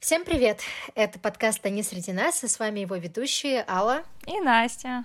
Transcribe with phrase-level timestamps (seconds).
[0.00, 0.60] Всем привет!
[0.94, 5.04] Это подкаст «Они среди нас», и с вами его ведущие Алла и Настя.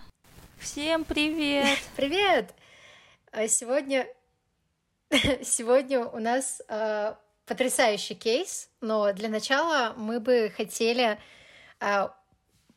[0.57, 1.77] Всем привет!
[1.97, 2.53] Привет!
[3.33, 4.07] А Сегодня,
[5.43, 7.13] сегодня у нас э,
[7.45, 11.19] потрясающий кейс, но для начала мы бы хотели
[11.81, 12.07] э,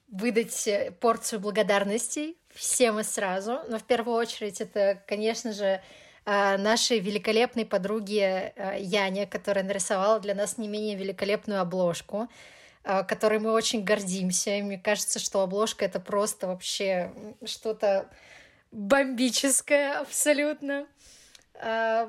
[0.09, 3.61] выдать порцию благодарностей всем и сразу.
[3.69, 5.81] Но в первую очередь это, конечно же,
[6.29, 12.29] нашей великолепной подруге а, Яне, которая нарисовала для нас не менее великолепную обложку,
[12.85, 14.57] а, которой мы очень гордимся.
[14.57, 17.13] И мне кажется, что обложка это просто вообще
[17.45, 18.11] что-то
[18.73, 20.87] бомбическое абсолютно.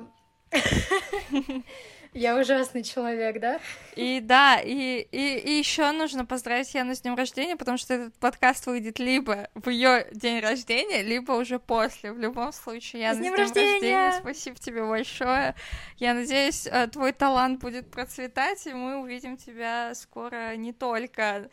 [2.12, 3.60] Я ужасный человек, да?
[3.94, 8.14] И да, и, и, и еще нужно поздравить Яну с днем рождения, потому что этот
[8.14, 12.12] подкаст выйдет либо в ее день рождения, либо уже после.
[12.12, 13.72] В любом случае, Яна, с днем, с днем рождения!
[13.72, 14.20] рождения!
[14.20, 15.54] Спасибо тебе большое.
[15.98, 21.48] Я надеюсь, э, твой талант будет процветать, и мы увидим тебя скоро не только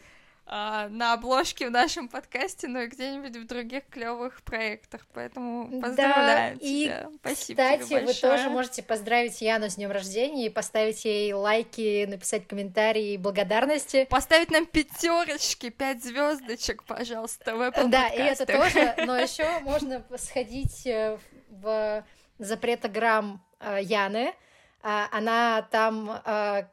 [0.50, 5.06] а, на обложке в нашем подкасте, но и где-нибудь в других клевых проектах.
[5.14, 7.02] Поэтому поздравляю да, тебя.
[7.02, 8.32] И, Спасибо кстати, тебе большое.
[8.32, 13.18] вы тоже можете поздравить Яну с днем рождения и поставить ей лайки, написать комментарии и
[13.18, 14.06] благодарности.
[14.10, 20.02] Поставить нам пятерочки, пять звездочек, пожалуйста, в Apple Да, и это тоже, но еще можно
[20.18, 21.18] сходить э,
[21.50, 22.06] в
[22.40, 24.34] запретограмм э, Яны.
[24.82, 26.68] А, она там э,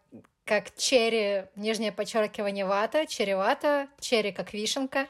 [0.45, 5.09] как черри, нижнее подчеркивание вата, черри вата, черри как вишенка.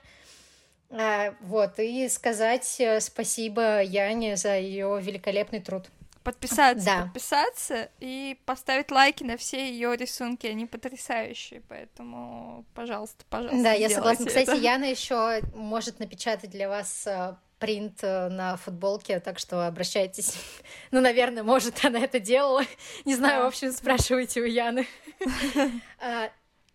[0.90, 5.86] А, вот, и сказать э, спасибо Яне за ее великолепный труд.
[6.22, 7.02] Подписаться, да.
[7.02, 13.62] подписаться и поставить лайки на все ее рисунки, они потрясающие, поэтому, пожалуйста, пожалуйста.
[13.62, 14.22] Да, я согласна.
[14.22, 14.40] Это.
[14.40, 20.34] Кстати, Яна еще может напечатать для вас э, принт э, на футболке, так что обращайтесь.
[20.90, 22.62] Ну, наверное, может, она это делала.
[23.04, 24.86] Не знаю, в общем, спрашивайте у Яны.
[25.98, 26.30] А,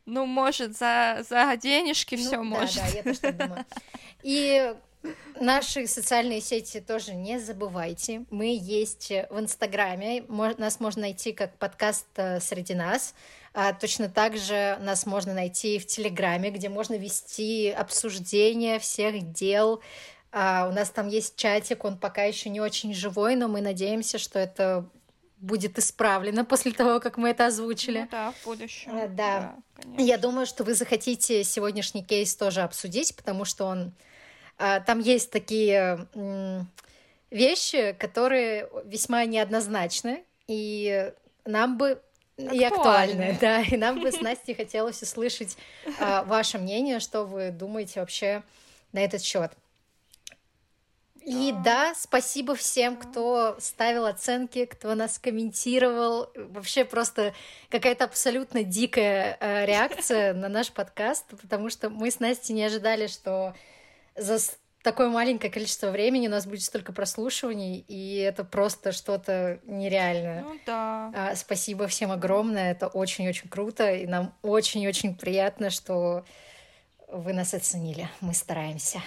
[0.06, 2.76] ну, может, за, за денежки ну, все да, может.
[2.78, 3.66] Да, я тоже так думаю.
[4.24, 4.74] И
[5.40, 8.26] Наши социальные сети тоже не забывайте.
[8.30, 10.26] Мы есть в Инстаграме.
[10.58, 13.14] Нас можно найти как подкаст э, «Среди нас».
[13.54, 19.82] А точно так же нас можно найти в Телеграме, где можно вести обсуждение всех дел.
[20.32, 24.18] А у нас там есть чатик, он пока еще не очень живой, но мы надеемся,
[24.20, 24.88] что это
[25.38, 28.02] будет исправлено после того, как мы это озвучили.
[28.02, 28.92] Ну да, в будущем.
[28.94, 29.56] А, да.
[29.78, 33.94] да Я думаю, что вы захотите сегодняшний кейс тоже обсудить, потому что он
[34.58, 36.08] а, там есть такие
[37.32, 41.12] вещи, которые весьма неоднозначны, и
[41.46, 42.02] нам бы
[42.38, 45.58] и актуальны, да, и нам бы с Настей хотелось услышать
[46.00, 48.44] а, ваше мнение, что вы думаете вообще
[48.92, 49.52] на этот счет.
[51.26, 56.30] И да, спасибо всем, кто ставил оценки, кто нас комментировал.
[56.36, 57.34] Вообще просто
[57.70, 63.08] какая-то абсолютно дикая э, реакция на наш подкаст, потому что мы с Настей не ожидали,
[63.08, 63.54] что
[64.16, 64.40] за
[64.82, 70.42] такое маленькое количество времени у нас будет столько прослушиваний, и это просто что-то нереальное.
[70.42, 71.12] Ну да.
[71.16, 76.26] А, спасибо всем огромное, это очень-очень круто, и нам очень-очень приятно, что
[77.08, 78.08] вы нас оценили.
[78.22, 79.02] Мы стараемся.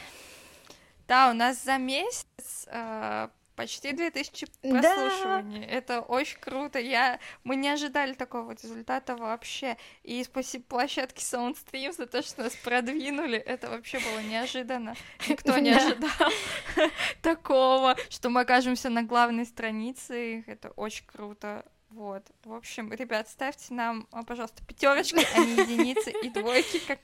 [1.08, 5.60] Да, у нас за месяц э, почти 2000 прослушиваний.
[5.60, 5.72] Да.
[5.72, 6.78] Это очень круто.
[6.78, 7.20] Я...
[7.44, 9.76] Мы не ожидали такого результата вообще.
[10.02, 13.38] И спасибо площадке SoundStream за то, что нас продвинули.
[13.38, 14.94] Это вообще было неожиданно.
[15.28, 16.32] Никто не ожидал
[17.22, 20.44] такого, что мы окажемся на главной странице.
[20.46, 21.64] Это очень круто.
[21.94, 22.22] Вот.
[22.44, 26.98] В общем, ребят, ставьте нам, а, пожалуйста, пятерочки, а не единицы и двойки, как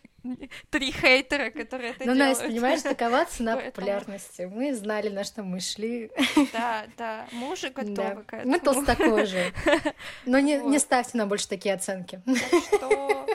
[0.71, 2.19] три хейтера, которые это ну, делают.
[2.19, 4.43] Ну, Настя, понимаешь, такова цена популярности.
[4.43, 6.11] Мы знали, на что мы шли.
[6.53, 8.53] Да, да, мы уже готовы к этому.
[8.53, 9.53] Мы толстокожие.
[10.25, 12.23] Но не, не ставьте нам больше такие оценки.
[12.67, 13.27] что...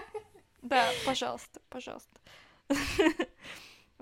[0.64, 2.20] Да, пожалуйста, пожалуйста.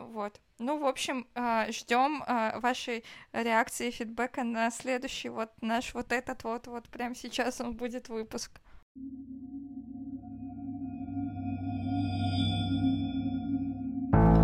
[0.10, 0.40] Вот.
[0.60, 3.04] Ну, в общем, а, ждем а, вашей
[3.34, 8.10] реакции и фидбэка на следующий вот наш вот этот вот, вот прямо сейчас он будет
[8.10, 8.52] выпуск.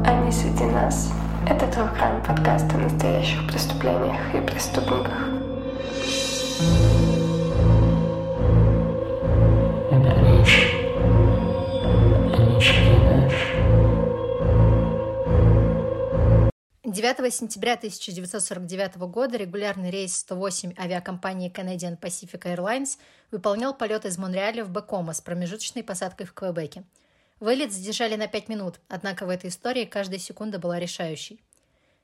[0.05, 1.11] Они среди нас.
[1.47, 5.37] Это Crime подкаст о настоящих преступлениях и преступниках.
[16.97, 22.97] 9 сентября 1949 года регулярный рейс 108 авиакомпании Canadian Pacific Airlines
[23.29, 26.85] выполнял полет из Монреаля в Бекома с промежуточной посадкой в Квебеке.
[27.39, 31.39] Вылет задержали на 5 минут, однако в этой истории каждая секунда была решающей.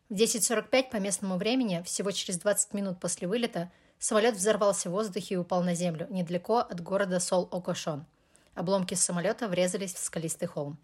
[0.09, 5.33] В 10.45 по местному времени, всего через 20 минут после вылета, самолет взорвался в воздухе
[5.33, 8.05] и упал на землю, недалеко от города Сол-Окошон.
[8.53, 10.77] Обломки самолета врезались в скалистый холм.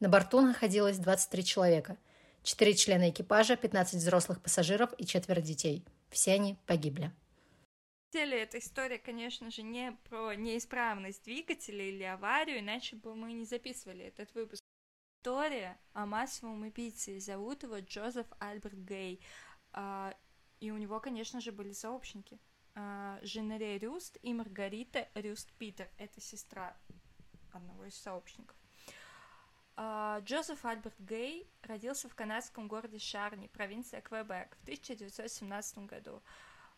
[0.00, 1.96] На борту находилось 23 человека.
[2.44, 5.82] Четыре члена экипажа, 15 взрослых пассажиров и четверо детей.
[6.10, 7.10] Все они погибли.
[8.12, 13.46] деле эта история, конечно же, не про неисправность двигателя или аварию, иначе бы мы не
[13.46, 14.62] записывали этот выпуск.
[15.22, 17.18] История о массовом убийце.
[17.18, 19.24] Зовут его Джозеф Альберт Гей.
[19.72, 20.14] А,
[20.60, 22.38] и у него, конечно же, были сообщники.
[22.74, 25.88] А, Женере Рюст и Маргарита Рюст Питер.
[25.96, 26.76] Это сестра
[27.54, 28.54] одного из сообщников.
[29.76, 36.22] А, Джозеф Альберт Гей родился в канадском городе Шарни, провинция Квебек, в 1917 году.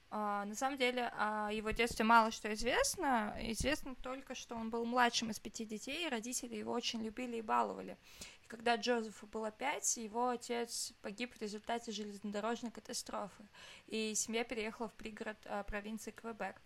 [0.08, 3.36] А, на самом деле о его детстве мало что известно.
[3.40, 7.42] Известно только, что он был младшим из пяти детей, и родители его очень любили и
[7.42, 7.98] баловали.
[8.42, 13.46] И когда Джозефу было пять, его отец погиб в результате железнодорожной катастрофы,
[13.88, 16.62] и семья переехала в пригород а, провинции Квебек.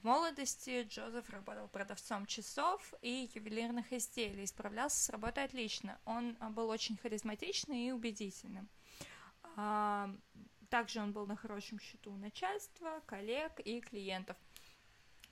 [0.00, 5.98] В молодости Джозеф работал продавцом часов и ювелирных изделий, справлялся с работой отлично.
[6.04, 8.68] Он а, был очень харизматичный и убедительным.
[10.68, 14.36] Также он был на хорошем счету у начальства, коллег и клиентов.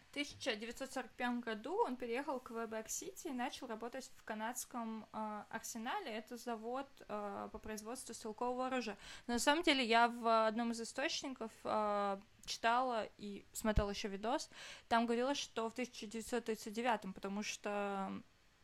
[0.06, 6.12] В 1945 году он переехал к Квебек-Сити и начал работать в канадском э, арсенале.
[6.12, 8.96] Это завод э, по производству стрелкового оружия.
[9.26, 14.50] Но на самом деле я в одном из источников э, читала и смотрела еще видос.
[14.88, 18.12] Там говорилось, что в 1939, потому что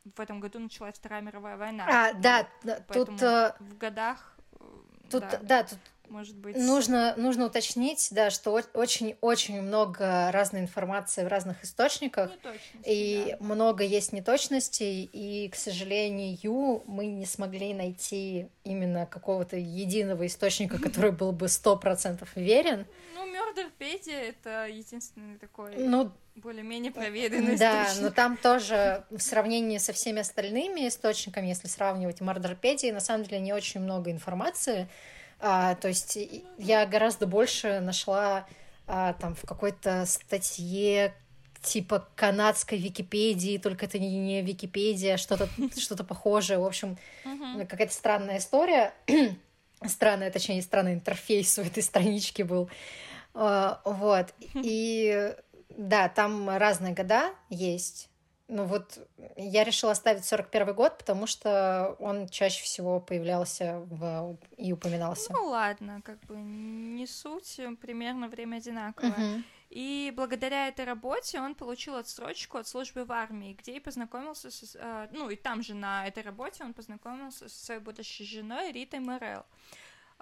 [0.05, 1.87] в этом году началась Вторая мировая война.
[1.89, 2.49] А, да,
[2.89, 3.21] Поэтому тут...
[3.61, 4.37] В годах...
[5.11, 5.79] Тут, да, да тут
[6.11, 6.57] может быть.
[6.57, 12.31] Нужно, нужно уточнить, да, что очень-очень много разной информации в разных источниках,
[12.85, 13.45] и да.
[13.45, 21.13] много есть неточностей, и, к сожалению, мы не смогли найти именно какого-то единого источника, который
[21.13, 22.87] был бы сто процентов верен.
[23.15, 25.75] Ну, Мёрдерпедия— это единственный такой...
[25.77, 28.03] Ну, более-менее проверенный Да, источник.
[28.03, 33.41] но там тоже в сравнении со всеми остальными источниками, если сравнивать Мордорпедии, на самом деле
[33.41, 34.89] не очень много информации,
[35.39, 36.19] а, то есть
[36.59, 38.47] я гораздо больше нашла
[38.87, 41.15] а, там в какой-то статье
[41.63, 45.49] типа канадской Википедии, только это не, не Википедия, что-то
[45.79, 46.59] что похожее.
[46.59, 47.67] В общем, uh-huh.
[47.67, 48.95] какая-то странная история.
[49.87, 52.69] Странная, точнее, странный интерфейс у этой странички был.
[53.33, 54.35] Uh, вот.
[54.55, 55.35] И
[55.77, 58.11] да, там разные года есть.
[58.49, 58.99] Ну вот
[59.37, 64.37] я решила оставить 41 год, потому что он чаще всего появлялся в...
[64.57, 65.33] и упоминался.
[65.33, 69.13] Ну ладно, как бы не суть, примерно время одинаковое.
[69.13, 69.43] Uh-huh.
[69.71, 74.75] И благодаря этой работе он получил отсрочку от службы в армии, где и познакомился с...
[74.75, 78.99] Э, ну и там же на этой работе он познакомился со своей будущей женой Ритой
[78.99, 79.45] Морел.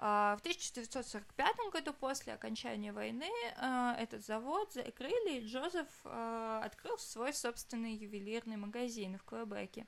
[0.01, 6.97] А, в 1945 году, после окончания войны, а, этот завод закрыли, и Джозеф а, открыл
[6.97, 9.85] свой собственный ювелирный магазин в Квебеке,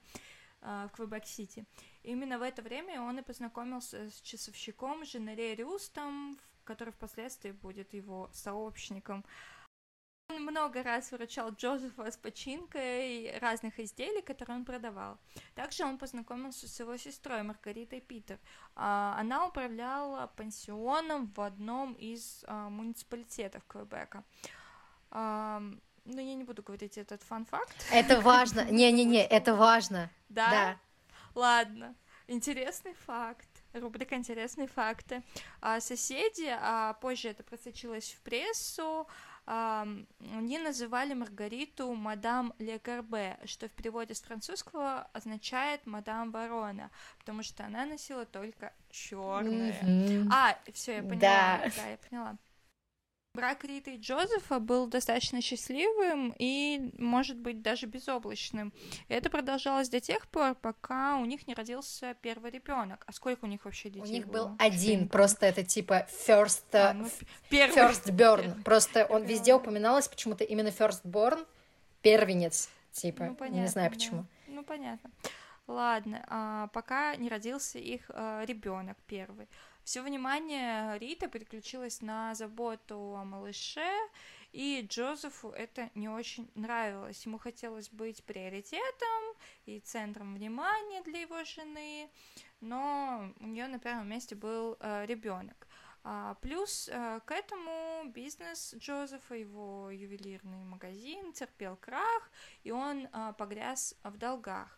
[0.60, 1.66] в Квебек-Сити.
[2.04, 8.30] Именно в это время он и познакомился с часовщиком Женере Рюстом, который впоследствии будет его
[8.34, 9.26] сообщником.
[10.32, 15.18] Он много раз выручал Джозефа с починкой разных изделий, которые он продавал.
[15.56, 18.40] Также он познакомился с его сестрой Маргаритой Питер.
[18.76, 24.24] А, она управляла пансионом в одном из а, муниципалитетов Квебека.
[25.12, 27.76] Ну, я не буду говорить этот фан-факт.
[27.92, 28.66] Это важно.
[28.72, 30.10] Не-не-не, это важно.
[30.30, 30.50] Да?
[30.50, 30.80] Да.
[31.36, 31.96] Ладно.
[32.28, 33.48] Интересный факт.
[33.74, 35.24] Рубрика «Интересные факты».
[35.62, 39.08] А соседи, а позже это просочилось в прессу,
[39.46, 47.66] они называли Маргариту мадам Лекарбе, что в переводе с французского означает мадам ворона, потому что
[47.66, 49.80] она носила только черное.
[49.82, 50.28] Mm-hmm.
[50.32, 51.20] А, все, я поняла.
[51.20, 51.72] Да.
[51.76, 52.38] да, я поняла.
[53.34, 58.74] Брак Риты и Джозефа был достаточно счастливым и, может быть, даже безоблачным.
[59.08, 63.06] И это продолжалось до тех пор, пока у них не родился первый ребенок.
[63.08, 64.02] А сколько у них вообще детей?
[64.02, 64.48] У них было?
[64.50, 67.08] был один, просто это типа first, а, ну,
[67.50, 67.78] первый.
[67.78, 68.64] first born.
[68.64, 71.48] Просто он везде упоминалось почему-то именно first born,
[72.02, 74.22] первенец, типа, ну, понятно, не знаю почему.
[74.24, 74.54] Да.
[74.56, 75.10] Ну понятно.
[75.68, 79.48] Ладно, а, пока не родился их а, ребенок первый.
[79.84, 83.90] Все внимание Рита переключилось на заботу о малыше,
[84.52, 87.26] и Джозефу это не очень нравилось.
[87.26, 89.36] Ему хотелось быть приоритетом
[89.66, 92.10] и центром внимания для его жены,
[92.60, 95.68] но у нее на первом месте был э, ребенок.
[96.04, 102.32] А, плюс э, к этому бизнес Джозефа, его ювелирный магазин терпел крах,
[102.64, 104.78] и он э, погряз в долгах.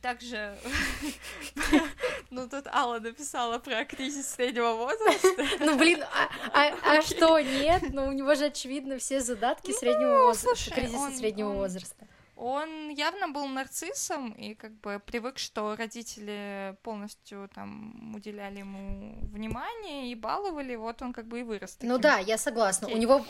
[0.00, 0.58] Также,
[2.30, 5.44] ну тут Алла написала про кризис среднего возраста.
[5.60, 7.82] Ну блин, а, а, а что, нет?
[7.92, 12.06] Ну у него же очевидно все задатки ну, среднего возраста, кризиса среднего возраста.
[12.36, 20.10] он явно был нарциссом и как бы привык, что родители полностью там уделяли ему внимание
[20.10, 21.72] и баловали, вот он как бы и вырос.
[21.72, 21.88] Ну таким.
[21.88, 22.86] Ну да, я согласна.
[22.86, 22.96] Окей.
[22.96, 23.26] У него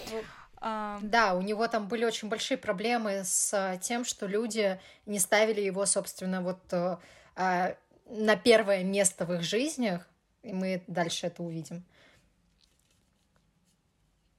[0.63, 0.99] а...
[1.03, 5.87] Да, у него там были очень большие проблемы с тем, что люди не ставили его,
[5.87, 7.77] собственно, вот а,
[8.11, 10.09] на первое место в их жизнях,
[10.43, 11.85] и мы дальше это увидим.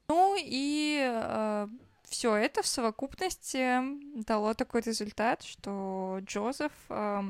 [0.08, 1.68] Ну и э,
[2.04, 3.80] все это в совокупности
[4.24, 7.22] дало такой результат, что Джозеф, э,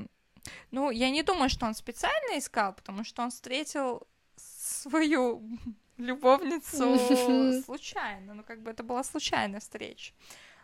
[0.73, 4.03] ну, я не думаю, что он специально искал, потому что он встретил
[4.37, 5.43] свою
[5.97, 6.99] любовницу
[7.65, 10.13] случайно, ну, как бы это была случайная встреча.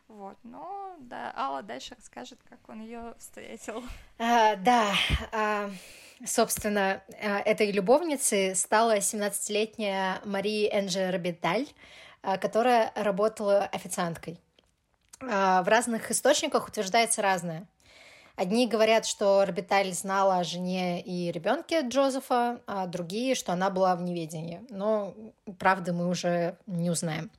[0.09, 3.83] Вот, но да, Алла дальше расскажет, как он ее встретил.
[4.19, 4.95] А, да,
[5.33, 5.71] а,
[6.25, 11.67] собственно, а, этой любовницей стала 17-летняя Мари Энджи Робиталь,
[12.23, 14.41] а, которая работала официанткой.
[15.21, 17.67] А, в разных источниках утверждается разное.
[18.35, 23.97] Одни говорят, что Орбиталь знала о жене и ребенке Джозефа, а другие, что она была
[23.97, 24.65] в неведении.
[24.71, 25.13] Но
[25.59, 27.31] правды мы уже не узнаем.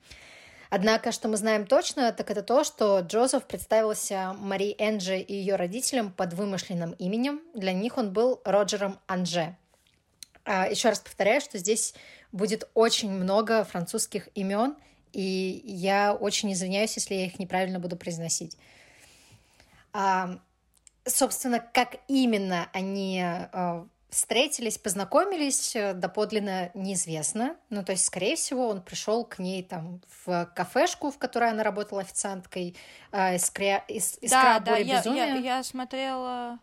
[0.69, 5.55] Однако, что мы знаем точно, так это то, что Джозеф представился Мари Энджи и ее
[5.55, 7.41] родителям под вымышленным именем.
[7.55, 9.57] Для них он был Роджером Анже.
[10.45, 11.95] А, Еще раз повторяю, что здесь
[12.31, 14.75] будет очень много французских имен,
[15.11, 18.55] и я очень извиняюсь, если я их неправильно буду произносить.
[19.91, 20.39] А,
[21.03, 27.55] собственно, как именно они а, встретились, познакомились, э, доподлинно неизвестно.
[27.69, 31.63] Ну, то есть, скорее всего, он пришел к ней там в кафешку, в которой она
[31.63, 32.75] работала официанткой,
[33.11, 36.59] э, искря, ис, искра да, да, я, я, я смотрела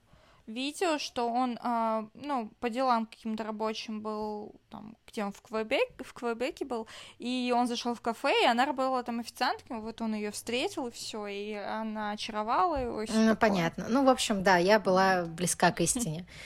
[0.47, 5.89] видео, что он, э, ну, по делам каким-то рабочим был, там, где он в, Квебек,
[5.99, 6.87] в Квебеке был,
[7.19, 10.91] и он зашел в кафе, и она работала там официанткой, вот он ее встретил, и
[10.91, 13.03] все, и она очаровала его.
[13.03, 13.37] И ну, такое.
[13.37, 13.87] понятно.
[13.89, 16.27] Ну, в общем, да, я была близка к истине.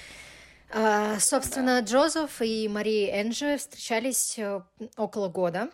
[0.72, 4.60] А, собственно, Джозеф и Мария Энджи встречались э,
[4.96, 5.70] около года.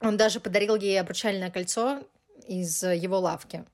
[0.00, 2.02] Он даже подарил ей обручальное кольцо
[2.46, 3.64] из его лавки.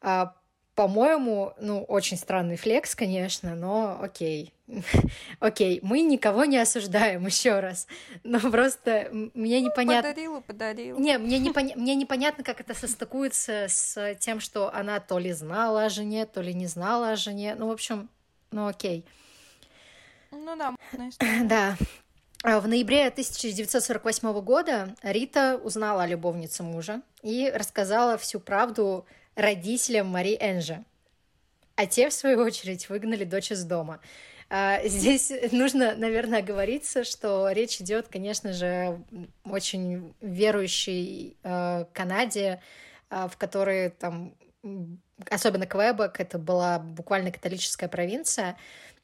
[0.00, 0.34] А,
[0.78, 4.54] по-моему, ну, очень странный флекс, конечно, но окей.
[5.40, 7.88] окей, мы никого не осуждаем, еще раз.
[8.22, 10.10] Но просто мне ну, непонятно...
[10.10, 10.98] Подарила, подарила.
[11.00, 11.74] Не, мне, непоня...
[11.74, 16.42] мне непонятно, как это состыкуется с тем, что она то ли знала о жене, то
[16.42, 17.56] ли не знала о жене.
[17.58, 18.08] Ну, в общем,
[18.52, 19.04] ну окей.
[20.30, 20.74] Ну да,
[21.44, 21.76] Да.
[22.44, 30.06] А в ноябре 1948 года Рита узнала о любовнице мужа и рассказала всю правду родителям
[30.06, 30.84] Мари Энжи.
[31.74, 34.00] А те, в свою очередь, выгнали дочь из дома.
[34.50, 39.02] А, здесь нужно, наверное, оговориться, что речь идет, конечно же,
[39.44, 42.60] очень верующей э, Канаде,
[43.10, 44.34] в которой там,
[45.30, 48.56] особенно Квебек, это была буквально католическая провинция,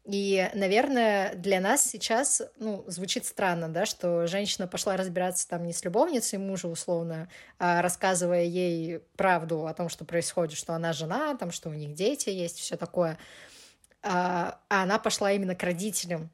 [0.04, 5.72] и, наверное, для нас сейчас, ну, звучит странно, да, что женщина пошла разбираться там не
[5.72, 11.34] с любовницей мужа, условно, а рассказывая ей правду о том, что происходит, что она жена,
[11.36, 13.18] там, что у них дети есть, все такое.
[14.02, 16.28] А, а она пошла именно к родителям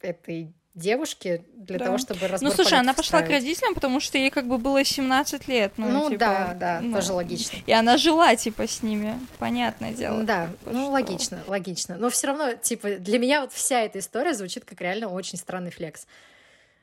[0.00, 1.86] этой девушки для да.
[1.86, 4.84] того, чтобы разбор Ну, слушай, она пошла к родителям, потому что ей как бы было
[4.84, 5.72] 17 лет.
[5.76, 7.58] Ну, ну типа, да, да, ну, тоже логично.
[7.66, 10.22] И она жила, типа, с ними, понятное дело.
[10.22, 10.90] Да, типа, ну, что...
[10.90, 11.96] логично, логично.
[11.96, 15.70] Но все равно, типа, для меня вот вся эта история звучит как реально очень странный
[15.70, 16.06] флекс.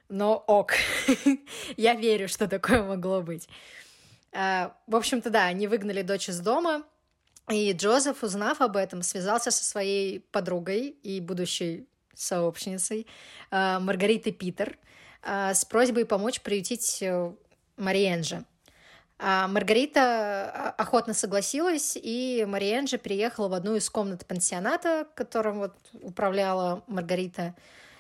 [0.10, 0.74] Но ок,
[1.78, 3.48] я верю, что такое могло быть.
[4.34, 6.84] А, в общем-то, да, они выгнали дочь из дома,
[7.50, 13.08] и Джозеф, узнав об этом, связался со своей подругой и будущей сообщницей
[13.52, 14.78] э, Маргаритой Питер
[15.24, 17.32] э, с просьбой помочь приютить э,
[17.78, 18.44] Мариэнджи.
[19.20, 26.84] А Маргарита охотно согласилась, и Мариэнджи приехала в одну из комнат пансионата, которым вот управляла
[26.86, 27.56] Маргарита,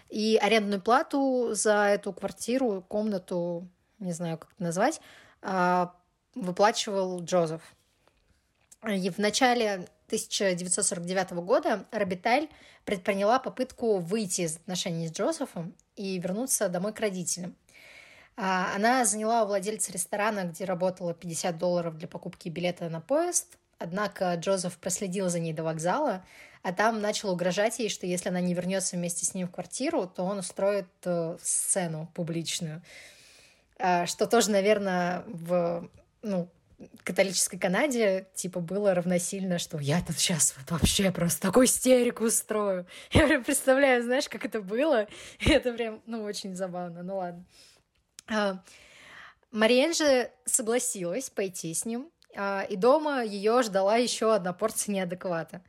[0.09, 5.01] и арендную плату за эту квартиру, комнату, не знаю, как это назвать,
[6.35, 7.61] выплачивал Джозеф.
[8.87, 12.47] И в начале 1949 года Робиталь
[12.85, 17.55] предприняла попытку выйти из отношений с Джозефом и вернуться домой к родителям.
[18.37, 23.57] А, она заняла у владельца ресторана, где работала 50 долларов для покупки билета на поезд,
[23.79, 26.23] однако Джозеф проследил за ней до вокзала,
[26.63, 30.07] а там начал угрожать ей, что если она не вернется вместе с ним в квартиру,
[30.07, 32.81] то он устроит э, сцену публичную.
[33.79, 35.89] А, что тоже, наверное, в
[36.21, 36.49] ну,
[37.03, 42.85] католической Канаде, типа, было равносильно, что я тут сейчас вот вообще просто такую истерику устрою.
[43.11, 45.07] Я прям представляю, знаешь, как это было.
[45.39, 47.03] Это прям, ну, очень забавно.
[47.03, 47.45] Ну, ладно.
[48.29, 48.63] А,
[49.51, 55.61] Мариен же согласилась пойти с ним, а, и дома ее ждала еще одна порция неадеквата.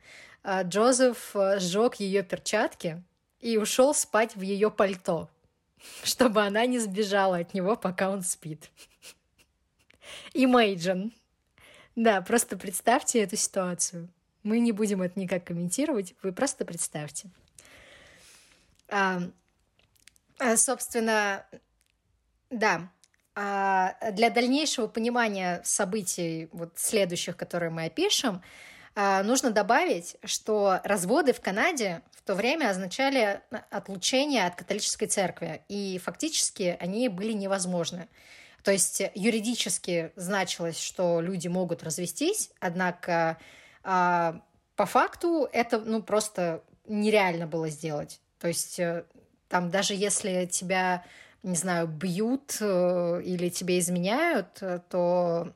[0.43, 3.03] А, Джозеф сжег ее перчатки
[3.39, 5.29] и ушел спать в ее пальто,
[6.03, 8.69] чтобы она не сбежала от него, пока он спит.
[10.33, 11.11] Imagine.
[11.95, 14.09] Да, просто представьте эту ситуацию.
[14.43, 17.29] Мы не будем это никак комментировать, вы просто представьте.
[18.87, 19.21] А,
[20.39, 21.45] а, собственно,
[22.49, 22.89] да,
[23.35, 28.41] а для дальнейшего понимания событий, вот следующих, которые мы опишем,
[28.95, 35.61] а, нужно добавить, что разводы в Канаде в то время означали отлучение от католической церкви,
[35.69, 38.07] и фактически они были невозможны.
[38.63, 43.37] То есть юридически значилось, что люди могут развестись, однако
[43.83, 44.41] а,
[44.75, 48.21] по факту это ну, просто нереально было сделать.
[48.39, 49.05] То есть э,
[49.47, 51.05] там даже если тебя,
[51.43, 55.53] не знаю, бьют э, или тебе изменяют, э, то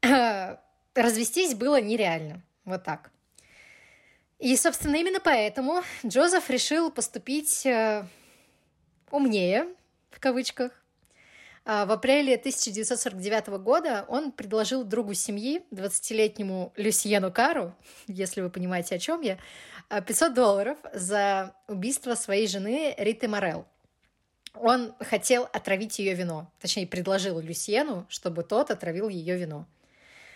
[0.94, 2.42] развестись было нереально.
[2.64, 3.10] Вот так.
[4.38, 7.66] И, собственно, именно поэтому Джозеф решил поступить
[9.10, 9.66] умнее,
[10.10, 10.79] в кавычках,
[11.64, 17.74] в апреле 1949 года он предложил другу семьи, 20-летнему Люсьену Кару,
[18.06, 19.38] если вы понимаете, о чем я,
[19.88, 23.66] 500 долларов за убийство своей жены Риты Морел.
[24.54, 29.66] Он хотел отравить ее вино, точнее, предложил Люсьену, чтобы тот отравил ее вино.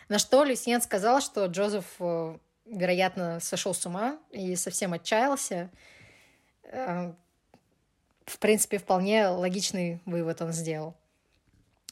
[0.09, 5.71] На что Люсьен сказал, что Джозеф, э, вероятно, сошел с ума и совсем отчаялся.
[6.65, 7.13] Э,
[8.27, 10.95] в принципе, вполне логичный вывод он сделал.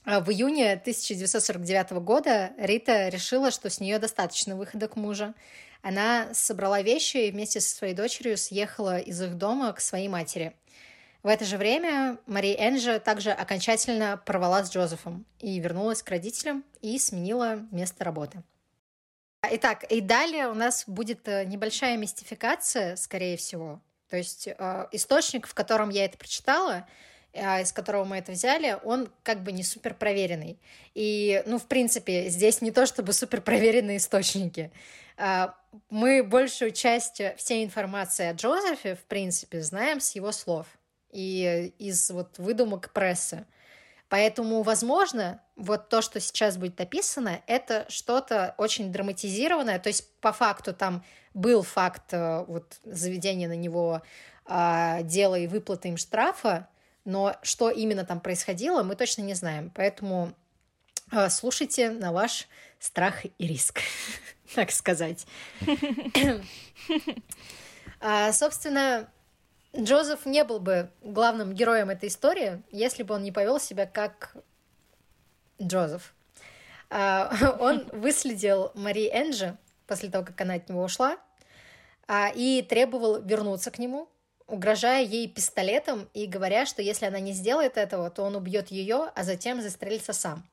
[0.04, 5.32] А в июне 1949 года Рита решила, что с нее достаточно выхода к мужу.
[5.80, 10.54] Она собрала вещи и вместе со своей дочерью съехала из их дома к своей матери.
[11.22, 16.64] В это же время Мари Энджи также окончательно порвала с Джозефом и вернулась к родителям
[16.80, 18.42] и сменила место работы.
[19.48, 23.80] Итак, и далее у нас будет э, небольшая мистификация, скорее всего.
[24.08, 26.86] То есть э, источник, в котором я это прочитала,
[27.32, 30.58] из которого мы это взяли, он как бы не супер проверенный.
[30.94, 34.70] И, ну, в принципе, здесь не то чтобы супер проверенные источники.
[35.16, 35.54] А,
[35.88, 40.66] мы большую часть всей информации о Джозефе, в принципе, знаем с его слов
[41.10, 43.46] и из вот выдумок прессы.
[44.08, 49.78] Поэтому, возможно, вот то, что сейчас будет описано, это что-то очень драматизированное.
[49.78, 54.02] То есть, по факту, там был факт э, вот, заведения на него
[54.46, 56.68] э, дела и выплаты им штрафа,
[57.04, 59.70] но что именно там происходило, мы точно не знаем.
[59.74, 60.32] Поэтому
[61.10, 63.80] э, слушайте на ваш страх и риск,
[64.54, 65.26] так сказать.
[68.00, 69.08] а, собственно,
[69.76, 74.36] Джозеф не был бы главным героем этой истории, если бы он не повел себя как
[75.60, 76.14] Джозеф.
[76.90, 81.16] А, он выследил Мари Энджи после того, как она от него ушла,
[82.06, 84.08] а, и требовал вернуться к нему,
[84.46, 89.10] угрожая ей пистолетом и говоря, что если она не сделает этого, то он убьет ее,
[89.14, 90.44] а затем застрелится сам.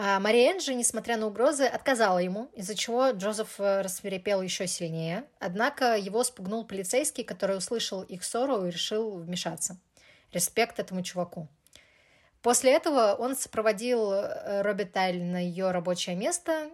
[0.00, 5.24] А Мария Энджи, несмотря на угрозы, отказала ему, из-за чего Джозеф э, рассверепел еще сильнее.
[5.40, 9.76] Однако его спугнул полицейский, который услышал их ссору и решил вмешаться.
[10.32, 11.48] Респект этому чуваку.
[12.42, 16.70] После этого он сопроводил э, Робби Тайль на ее рабочее место,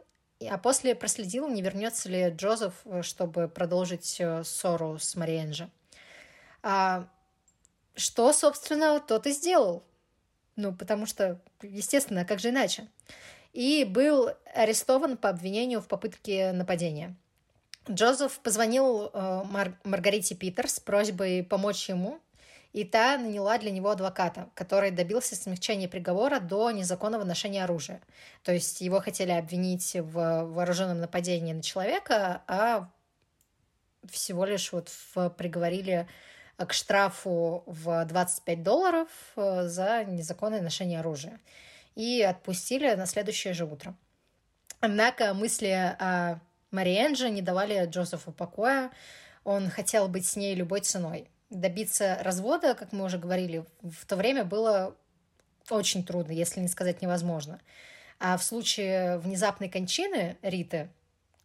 [0.46, 5.70] а после проследил, не вернется ли Джозеф, э, чтобы продолжить ссору с Марией Энджи.
[6.64, 7.06] А,
[7.94, 9.84] что, собственно, тот и сделал.
[10.56, 12.88] Ну, потому что, естественно, как же иначе.
[13.52, 17.14] И был арестован по обвинению в попытке нападения.
[17.88, 22.18] Джозеф позвонил э, Мар- Маргарите Питерс с просьбой помочь ему,
[22.72, 28.00] и та наняла для него адвоката, который добился смягчения приговора до незаконного ношения оружия.
[28.42, 32.90] То есть его хотели обвинить в вооруженном нападении на человека, а
[34.10, 36.08] всего лишь вот в, приговорили
[36.56, 41.40] к штрафу в 25 долларов э, за незаконное ношение оружия.
[41.94, 43.94] И отпустили на следующее же утро.
[44.80, 46.40] Однако мысли о
[46.70, 48.90] Мариэнже не давали Джозефу покоя.
[49.44, 51.28] Он хотел быть с ней любой ценой.
[51.50, 54.96] Добиться развода, как мы уже говорили, в то время было
[55.70, 57.60] очень трудно, если не сказать невозможно.
[58.18, 60.88] А в случае внезапной кончины Риты,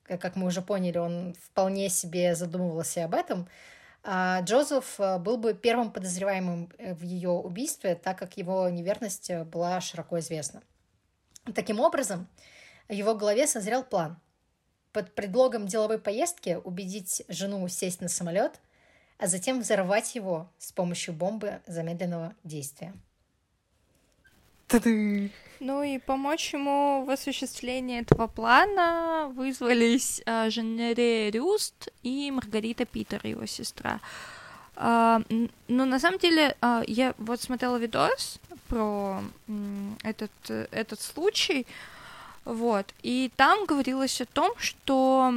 [0.03, 3.47] как мы уже поняли, он вполне себе задумывался об этом,
[4.05, 9.43] Джозеф э, был бы первым подозреваемым э, в ее убийстве, так как его неверность э,
[9.43, 10.63] была широко известна.
[11.53, 12.27] Таким образом,
[12.87, 14.17] в его голове созрел план.
[14.93, 18.59] Под предлогом деловой поездки убедить жену сесть на самолет,
[19.17, 22.93] а затем взорвать его с помощью бомбы замедленного действия.
[25.59, 33.19] Ну и помочь ему в осуществлении этого плана вызвались э, Женере Рюст и Маргарита Питер,
[33.25, 33.99] его сестра.
[34.77, 35.19] Э,
[35.67, 40.31] но на самом деле э, я вот смотрела видос про э, этот,
[40.71, 41.67] этот случай,
[42.45, 45.33] вот, и там говорилось о том, что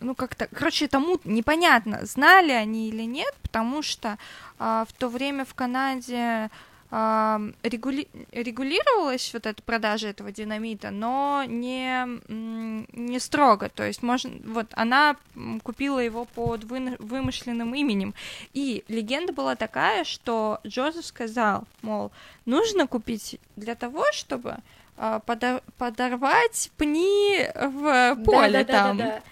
[0.00, 4.18] ну как-то, короче, тому непонятно, знали они или нет, потому что
[4.58, 6.50] а, в то время в Канаде а,
[6.90, 8.08] регули...
[8.32, 15.16] регулировалась вот эта продажа этого динамита, но не, не строго, то есть можно, вот она
[15.62, 16.96] купила его под вы...
[16.98, 18.14] вымышленным именем,
[18.54, 22.10] и легенда была такая, что Джозеф сказал, мол,
[22.44, 24.56] нужно купить для того, чтобы
[24.96, 25.62] а, подор...
[25.78, 28.96] подорвать пни в поле да, да, там.
[28.96, 29.22] Да, да, да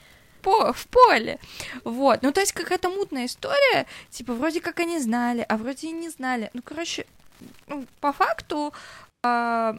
[0.41, 1.41] по, в поле.
[1.83, 2.23] Вот.
[2.23, 6.09] Ну, то есть какая-то мутная история, типа, вроде как они знали, а вроде и не
[6.09, 6.51] знали.
[6.55, 7.07] Ну, короче,
[7.67, 8.73] ну, по факту,
[9.23, 9.75] э,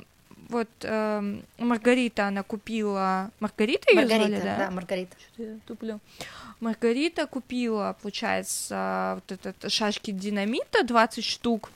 [0.50, 3.32] вот э, Маргарита, она купила...
[3.40, 4.58] Маргарита ее Маргарита, звали, да?
[4.58, 5.16] да, Маргарита.
[5.34, 6.00] Что я туплю?
[6.60, 11.70] Маргарита купила, получается, вот этот шашки динамита, 20 штук,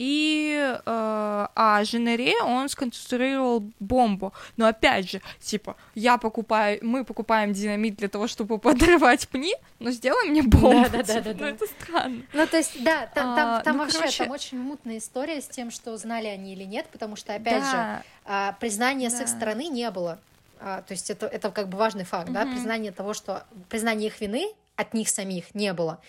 [0.00, 4.32] и э, а Женере он сконструировал бомбу.
[4.56, 9.90] Но опять же, типа, я покупаю, мы покупаем динамит для того, чтобы подрывать пни, но
[9.90, 10.88] сделай мне бомбу.
[10.90, 11.34] Да, да, да, да.
[11.38, 12.22] Ну, это странно.
[12.32, 14.24] Ну, то есть, да, там, там, а, там ну, вообще короче...
[14.24, 17.70] там очень мутная история с тем, что знали они или нет, потому что, опять да.
[17.70, 19.16] же, а, признания да.
[19.16, 20.18] с их стороны не было.
[20.60, 22.32] А, то есть это, это как бы важный факт, mm-hmm.
[22.32, 26.00] да, признание того, что признание их вины от них самих не было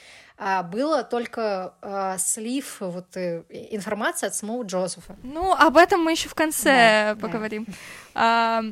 [0.44, 5.16] а было только а, слив вот э, информации от самого Джозефа.
[5.22, 7.68] Ну, об этом мы еще в конце да, поговорим.
[7.68, 7.74] Да.
[8.16, 8.64] А,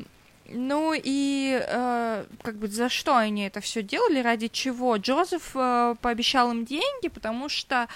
[0.48, 4.96] ну и э, как бы за что они это все делали, ради чего?
[4.96, 7.86] Джозеф э, пообещал им деньги, потому что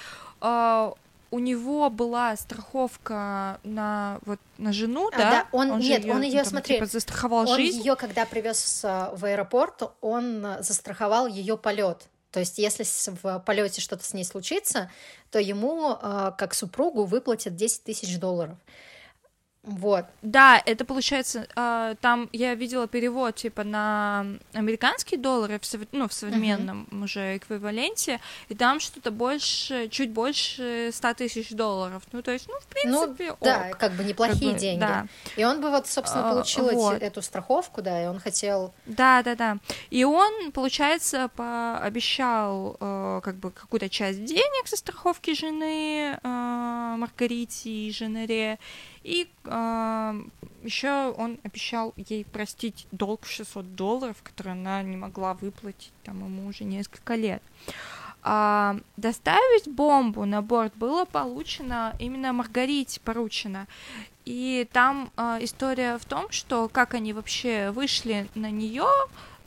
[0.41, 0.93] э,
[1.35, 5.31] у него была страховка на вот на жену, а, да?
[5.31, 5.49] да?
[5.51, 7.79] Он, он нет, её, он ее там, смотри, типа, застраховал он жизнь.
[7.79, 12.07] ее когда привез в аэропорт, он застраховал ее полет.
[12.31, 12.85] То есть, если
[13.23, 14.93] в полете что-то с ней случится,
[15.33, 18.57] то ему, а, как супругу, выплатят 10 тысяч долларов.
[19.65, 20.05] Вот.
[20.21, 25.81] Да, это получается, э, там я видела перевод типа на американские доллары, в, сов...
[25.93, 27.05] ну, в современном uh-huh.
[27.05, 32.03] уже эквиваленте, и там что-то больше, чуть больше 100 тысяч долларов.
[32.13, 33.79] Ну, то есть, ну, в принципе, ну, да, ок.
[33.79, 34.81] как бы неплохие как бы, деньги.
[34.81, 35.07] Да.
[35.37, 37.03] И он бы вот, собственно, а, получил uh, вот.
[37.03, 38.75] эту страховку, да, и он хотел...
[38.85, 39.57] Да, да, да.
[39.89, 47.71] И он, получается, пообещал э, как бы какую-то часть денег со страховки жены э, Маргарите
[47.71, 48.59] и Женере,
[49.05, 50.23] и э,
[50.65, 56.25] еще он обещал ей простить долг в 600 долларов, который она не могла выплатить там
[56.25, 57.43] ему уже несколько лет.
[58.27, 63.67] А, доставить бомбу на борт было получено именно Маргарите поручено.
[64.25, 68.89] И там а, история в том, что как они вообще вышли на нее,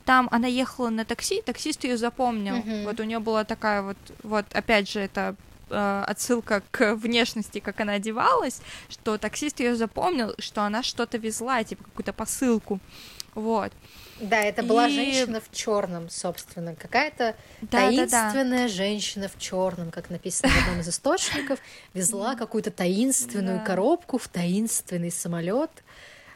[0.04, 2.54] там она ехала на такси, таксист ее запомнил.
[2.58, 2.84] Mm-hmm.
[2.84, 5.34] Вот у нее была такая вот, вот опять же, это
[5.70, 11.62] э, отсылка к внешности, как она одевалась, что таксист ее запомнил, что она что-то везла,
[11.64, 12.80] типа какую-то посылку.
[13.34, 13.72] Вот.
[14.20, 14.90] Да, это была и...
[14.90, 16.74] женщина в черном, собственно.
[16.74, 18.68] Какая-то да, таинственная да, да.
[18.68, 21.60] женщина в черном, как написано в одном из источников,
[21.94, 23.64] везла какую-то таинственную да.
[23.64, 25.70] коробку в таинственный самолет.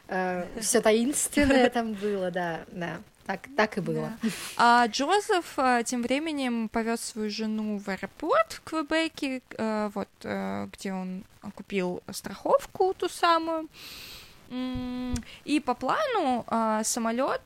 [0.07, 3.01] Э, Все таинственное там было, да, да.
[3.25, 4.11] Так, так и было.
[4.21, 4.29] Да.
[4.57, 10.67] А Джозеф а, тем временем повез свою жену в аэропорт в Квебеке, а, вот а,
[10.73, 11.23] где он
[11.55, 13.67] купил страховку ту самую.
[15.45, 16.45] И по плану
[16.83, 17.41] самолет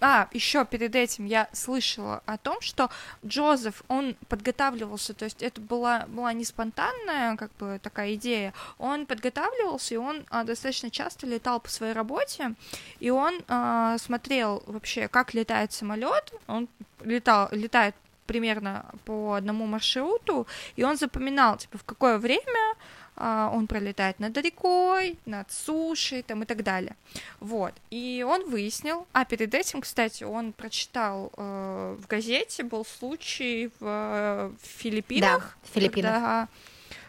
[0.00, 2.90] а, еще перед этим я слышала о том, что
[3.24, 9.06] Джозеф, он подготавливался, то есть это была, была не спонтанная, как бы, такая идея, он
[9.06, 12.54] подготавливался, и он а, достаточно часто летал по своей работе,
[13.00, 16.68] и он а, смотрел вообще, как летает самолет, он
[17.02, 17.94] летал, летает
[18.26, 22.74] примерно по одному маршруту, и он запоминал, типа, в какое время
[23.16, 26.96] он пролетает над рекой, над сушей там, и так далее.
[27.40, 27.72] Вот.
[27.90, 34.52] И он выяснил, а перед этим, кстати, он прочитал э, в газете, был случай в,
[34.60, 35.56] в Филиппинах.
[35.62, 36.12] Да, в Филиппинах.
[36.14, 36.48] Когда,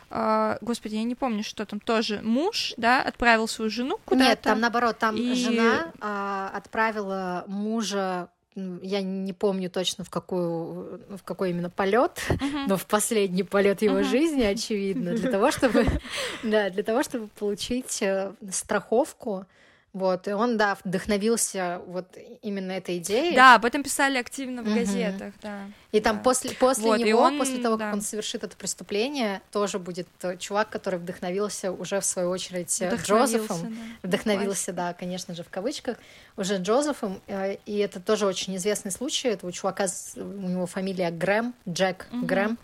[0.08, 4.30] Uh, господи, я не помню, что там тоже муж, да, отправил свою жену куда-то.
[4.30, 5.34] Нет, там наоборот, там и...
[5.34, 12.66] жена uh, отправила мужа я не помню точно в какую в какой именно полет, uh-huh.
[12.68, 14.10] но в последний полет его uh-huh.
[14.10, 15.86] жизни, очевидно, для того, чтобы
[16.44, 19.46] да, для того, чтобы получить э, страховку
[19.96, 22.06] Вот, и он, да, вдохновился вот
[22.42, 23.34] именно этой идеей.
[23.34, 25.70] Да, об этом писали активно в газетах, да.
[25.94, 26.22] И там да.
[26.24, 27.86] после, после Вот, него, он, после того, да.
[27.86, 32.94] как он совершит это преступление, тоже будет чувак, который вдохновился уже, в свою очередь, э,
[33.06, 33.62] Джозефом.
[33.74, 34.08] да.
[34.10, 35.96] Вдохновился, да, конечно же, в кавычках,
[36.36, 37.22] уже Джозефом.
[37.28, 39.30] э, И это тоже очень известный случай.
[39.30, 39.86] Этого чувака,
[40.18, 42.26] у него фамилия Грэм, Джек Мгм.
[42.26, 42.58] Грэм.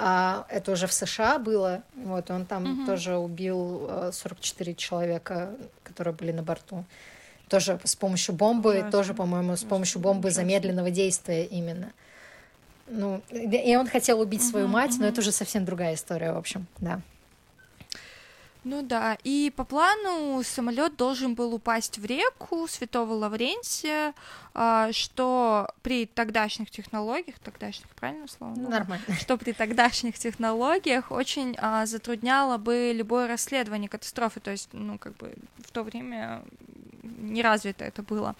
[0.00, 1.82] А, это уже в США было.
[1.96, 2.86] Вот, он там Мгм.
[2.86, 5.50] тоже убил э, 44 человека,
[5.82, 6.84] которые были на борту.
[7.48, 8.90] Тоже с помощью бомбы, Ужасно.
[8.92, 10.42] тоже, по-моему, с помощью бомбы ужасно.
[10.42, 11.92] замедленного действия именно.
[12.86, 15.12] Ну, и он хотел убить свою Мгм, мать, но мгм.
[15.12, 17.00] это уже совсем другая история, в общем, да.
[18.68, 24.12] Ну да, и по плану самолет должен был упасть в реку Святого Лаврентия,
[24.52, 28.52] а, что при тогдашних технологиях, тогдашних, правильно слово?
[28.56, 29.06] Ну, Ну, нормально.
[29.20, 35.16] что при тогдашних технологиях очень а, затрудняло бы любое расследование катастрофы, то есть, ну, как
[35.16, 35.32] бы
[35.64, 36.42] в то время
[37.02, 38.36] не развито это было.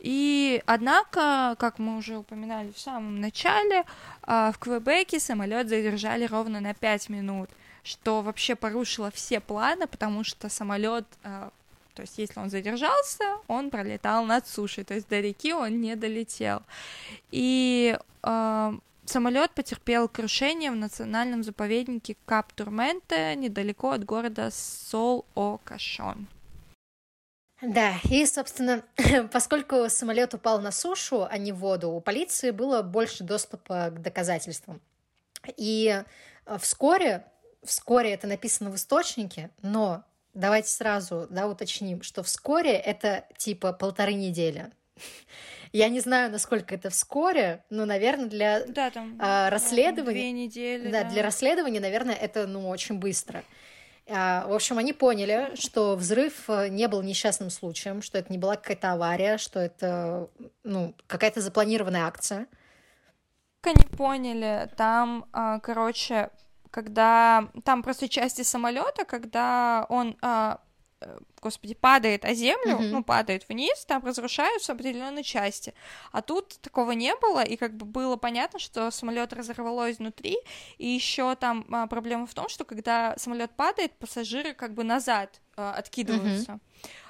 [0.00, 3.84] И однако, как мы уже упоминали в самом начале,
[4.22, 7.48] а, в Квебеке самолет задержали ровно на 5 минут,
[7.86, 11.52] что вообще порушило все планы, потому что самолет, то
[11.98, 16.62] есть если он задержался, он пролетал над сушей, то есть до реки он не долетел.
[17.30, 26.26] И самолет потерпел крушение в национальном заповеднике Кап-Турменте недалеко от города Сол-О-Кашон.
[27.62, 28.82] Да, и, собственно,
[29.32, 34.02] поскольку самолет упал на сушу, а не в воду, у полиции было больше доступа к
[34.02, 34.80] доказательствам.
[35.56, 36.02] И
[36.46, 37.24] э, вскоре,
[37.66, 44.14] вскоре это написано в источнике, но давайте сразу да, уточним, что вскоре это типа полторы
[44.14, 44.70] недели.
[45.72, 50.20] Я не знаю, насколько это вскоре, но, наверное, для да, там, а, расследования...
[50.20, 50.90] Две недели.
[50.90, 53.42] Да, да, для расследования, наверное, это ну, очень быстро.
[54.06, 58.54] В общем, они поняли, что взрыв э, не был несчастным случаем, что это не была
[58.54, 60.30] какая-то авария, что это
[60.62, 62.46] ну, какая-то запланированная акция.
[63.62, 66.30] Они поняли, там, а, короче,
[66.76, 70.60] когда там просто части самолета, когда он, а,
[71.40, 72.90] господи, падает о землю, Мгм.
[72.90, 75.72] ну, падает вниз, там разрушаются определенные части.
[76.12, 80.36] А тут такого не было, и как бы было понятно, что самолет разорвало изнутри.
[80.76, 85.40] И еще там а, проблема в том, что когда самолет падает, пассажиры как бы назад
[85.56, 86.58] а, откидываются.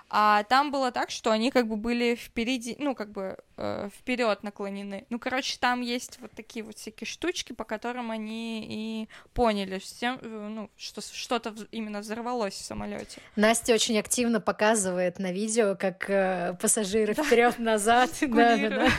[0.08, 4.42] А там было так, что они как бы были впереди, ну, как бы э, вперед
[4.44, 5.04] наклонены.
[5.10, 10.18] Ну, короче, там есть вот такие вот всякие штучки, по которым они и поняли, всем,
[10.22, 13.20] э, ну, что что-то именно взорвалось в самолете.
[13.34, 18.10] Настя очень активно показывает на видео, как э, пассажиры вперед-назад.
[18.20, 18.90] Да, да, да.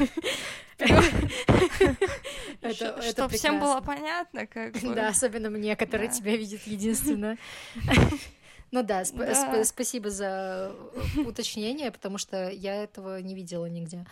[2.61, 4.93] Это- всем было понятно, как бы.
[4.93, 6.13] Да, особенно мне, который Да.
[6.13, 7.37] тебя видит единственно.
[8.71, 9.33] Ну да, сп- Да.
[9.33, 10.71] сп- спасибо за
[11.17, 14.05] э, уточнение, потому что я этого не видела нигде.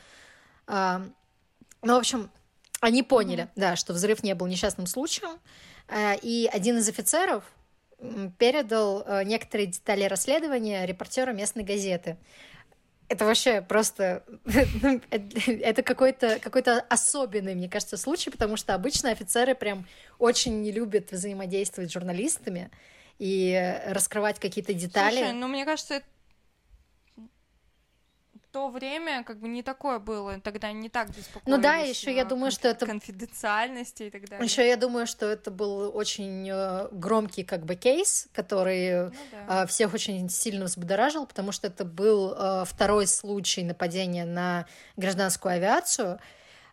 [0.67, 1.01] А,
[1.81, 2.31] Ну, в общем,
[2.81, 5.39] они поняли, да, что взрыв не был несчастным случаем,
[5.87, 7.43] а, и один из офицеров
[8.39, 12.17] передал э, некоторые детали расследования репортеру местной газеты.
[13.07, 14.23] Это вообще просто...
[14.81, 19.85] ну, Это какой-то какой особенный, мне кажется, случай, потому что обычно офицеры прям
[20.17, 22.71] очень не любят взаимодействовать с журналистами
[23.19, 25.17] и э, раскрывать какие-то детали.
[25.17, 26.01] Слушай, ну, мне кажется,
[28.55, 31.43] то время как бы не такое было, тогда не так беспокоились.
[31.45, 34.45] Ну да, еще я думаю, что это- конфиденциальности и так далее.
[34.45, 39.11] Еще я думаю, что это был очень э, громкий как бы кейс, который Ну
[39.47, 39.63] да.
[39.63, 45.55] э, всех очень сильно взбудоражил, потому что это был э, второй случай нападения на гражданскую
[45.55, 46.19] авиацию.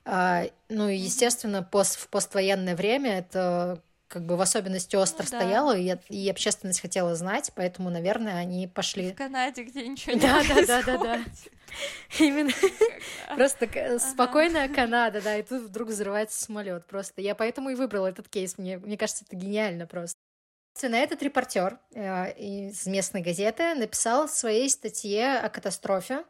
[0.04, 5.30] А, Ну и, естественно, пост, в поствоенное время это как бы в особенности остро Ну
[5.30, 5.38] да.
[5.38, 9.10] стояло, и, и общественность хотела знать, поэтому, наверное, они В пошли.
[9.12, 11.20] Канаде, где ничего не Да, да, да, да.
[12.18, 12.52] Именно
[13.34, 16.84] просто спокойная Канада, да, и тут вдруг взрывается самолет.
[16.86, 18.58] Просто я поэтому и выбрала этот кейс.
[18.58, 20.18] Мне, мне кажется, это гениально просто.
[20.82, 26.24] На этот репортер э, из местной газеты написал в своей статье о катастрофе,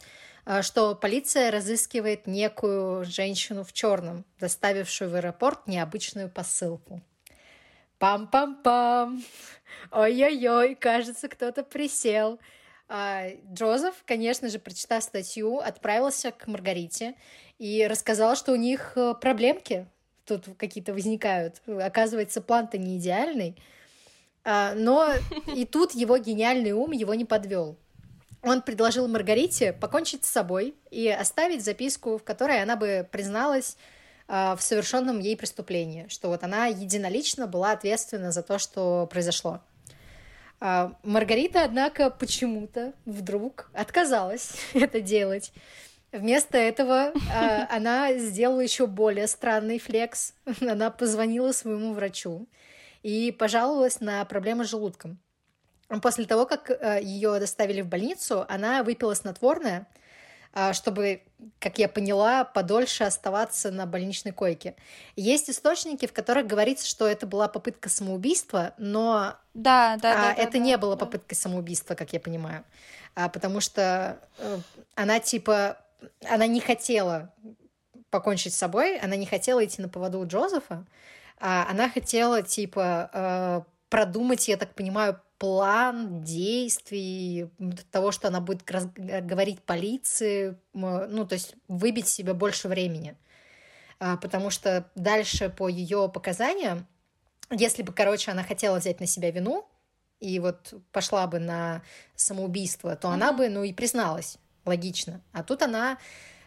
[0.46, 7.02] э, что полиция разыскивает некую женщину в черном, доставившую в аэропорт необычную посылку.
[8.02, 9.22] Пам-пам-пам.
[9.92, 12.40] Ой-ой-ой, кажется, кто-то присел.
[12.88, 17.14] А, Джозеф, конечно же, прочитав статью, отправился к Маргарите
[17.60, 19.86] и рассказал, что у них э, проблемки
[20.26, 21.62] тут какие-то возникают.
[21.68, 23.56] Оказывается, план-то не идеальный.
[24.42, 25.08] А, Но
[25.54, 27.76] и тут его гениальный ум его не подвел.
[28.42, 33.76] Он предложил Маргарите покончить с собой и оставить записку, в которой она бы призналась
[34.32, 39.60] в совершенном ей преступлении, что вот она единолично была ответственна за то, что произошло.
[40.64, 45.52] А, Маргарита, однако, почему-то вдруг отказалась это делать.
[46.12, 50.34] Вместо этого а, она сделала еще более странный флекс.
[50.60, 52.46] Она позвонила своему врачу
[53.02, 55.18] и пожаловалась на проблемы с желудком.
[56.00, 59.86] После того, как а, ее доставили в больницу, она выпила снотворное, а,
[60.72, 61.22] чтобы,
[61.58, 64.76] как я поняла, подольше оставаться на больничной койке.
[65.16, 70.32] Есть источники, в которых говорится, что это была попытка самоубийства, но да, да, да, а,
[70.34, 71.06] это да, не да, было да.
[71.06, 72.64] попыткой самоубийства, как я понимаю,
[73.14, 74.58] а, потому что э,
[74.94, 75.78] она типа
[76.28, 77.32] она не хотела
[78.10, 80.86] покончить с собой, она не хотела идти на поводу у Джозефа,
[81.38, 87.50] а она хотела типа э, продумать, я так понимаю, план действий,
[87.90, 93.16] того, что она будет говорить полиции, ну, то есть выбить себе больше времени.
[93.98, 96.86] А, потому что дальше по ее показаниям,
[97.50, 99.66] если бы, короче, она хотела взять на себя вину
[100.20, 101.82] и вот пошла бы на
[102.14, 105.22] самоубийство, то она бы, ну, и призналась, логично.
[105.32, 105.98] А тут она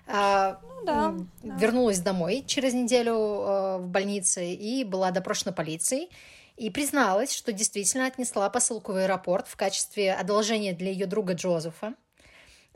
[0.08, 1.58] а, Ну да, м, да.
[1.58, 6.10] вернулась домой через неделю э, в больнице и была допрошена полицией
[6.58, 11.94] и призналась, что действительно отнесла посылку в аэропорт в качестве одолжения для ее друга Джозефа,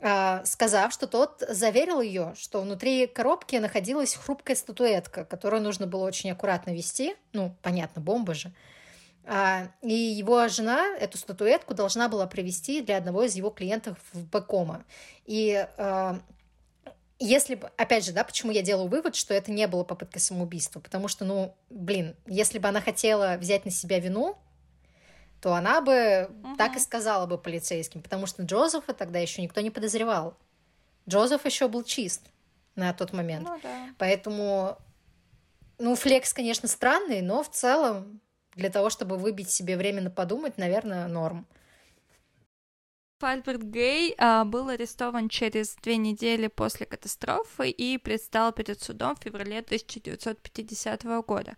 [0.02, 6.04] а, сказав, что тот заверил ее, что внутри коробки находилась хрупкая статуэтка, которую нужно было
[6.04, 8.52] очень аккуратно вести, ну, понятно, бомба же,
[9.26, 14.24] А, и его жена эту статуэтку должна была привезти для одного из его клиентов в
[14.24, 14.82] Бекома.
[15.26, 16.18] И а,
[17.20, 20.80] если бы, опять же, да, почему я делаю вывод, что это не было попыткой самоубийства,
[20.80, 24.36] потому что, ну, блин, если бы она хотела взять на себя вину,
[25.40, 26.56] то она бы Мгм.
[26.56, 30.34] так и сказала бы полицейским, потому что Джозефа тогда еще никто не подозревал.
[31.08, 32.22] Джозеф еще был чист
[32.74, 33.48] на тот момент.
[33.48, 33.88] Ну да.
[33.98, 34.78] Поэтому,
[35.78, 38.20] ну, флекс, конечно, странный, но в целом
[38.54, 41.46] для того, чтобы выбить себе временно подумать, наверное, норм.
[43.24, 49.22] Альберт Гей а, был арестован через две недели после катастрофы и предстал перед судом в
[49.22, 51.56] феврале 1950 года.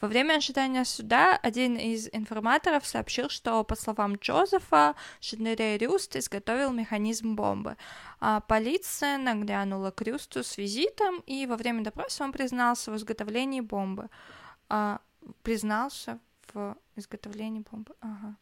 [0.00, 6.72] Во время ожидания суда один из информаторов сообщил, что, по словам Джозефа, Шенере Рюст изготовил
[6.72, 7.76] механизм бомбы.
[8.20, 13.60] А полиция наглянула к Рюсту с визитом, и во время допроса он признался в изготовлении
[13.60, 14.10] бомбы.
[14.68, 15.00] А,
[15.42, 16.18] признался
[16.54, 17.94] в изготовлении бомбы.
[18.00, 18.36] Ага.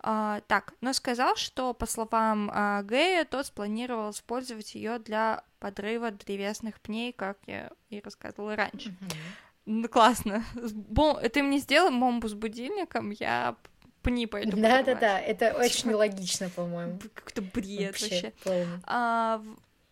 [0.00, 6.10] А, так, но сказал, что, по словам а, Гея, тот спланировал использовать ее для подрыва
[6.10, 8.94] древесных пней, как я и рассказывала раньше.
[9.66, 10.44] Ну, классно.
[10.54, 13.56] Бом- Ты мне сделай бомбу с будильником, я
[14.02, 16.98] пни пойду Да-да-да, это Типа- очень логично, по-моему.
[17.14, 18.32] Какой-то бред вообще.
[18.44, 18.66] Вообще.
[18.84, 19.42] А,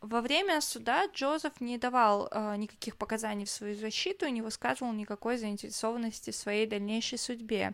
[0.02, 4.92] во время суда Джозеф не давал а, никаких показаний в свою защиту и не высказывал
[4.92, 7.72] никакой заинтересованности в своей дальнейшей судьбе.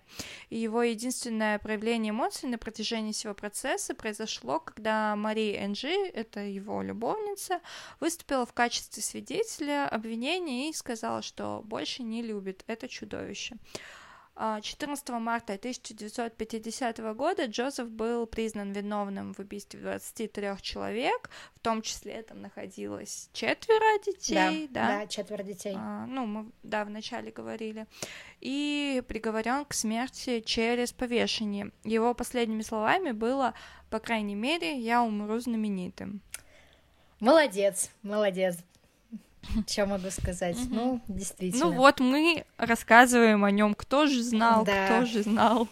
[0.51, 6.83] И его единственное проявление эмоций на протяжении всего процесса произошло, когда Мари Энджи, это его
[6.83, 7.61] любовница,
[7.99, 13.57] выступила в качестве свидетеля обвинения и сказала, что больше не любит это чудовище.
[14.41, 21.83] А, 14 марта 1950 года Джозеф был признан виновным в убийстве 23 человек, в том
[21.83, 25.75] числе там находилось четверо детей, Да, да, да, четверо детей.
[25.77, 27.89] А, ну, мы, да, вначале говорили,
[28.41, 31.73] и приговорен к смерти через повешение.
[31.83, 33.55] Его последними словами было,
[33.91, 36.21] по крайней мере, я умру знаменитым.
[37.19, 38.59] Молодец, молодец.
[39.67, 40.57] Что могу сказать?
[40.71, 41.67] Ну, действительно.
[41.67, 44.87] Ну вот мы рассказываем о нем, кто же знал, Да.
[44.87, 45.69] кто же знал.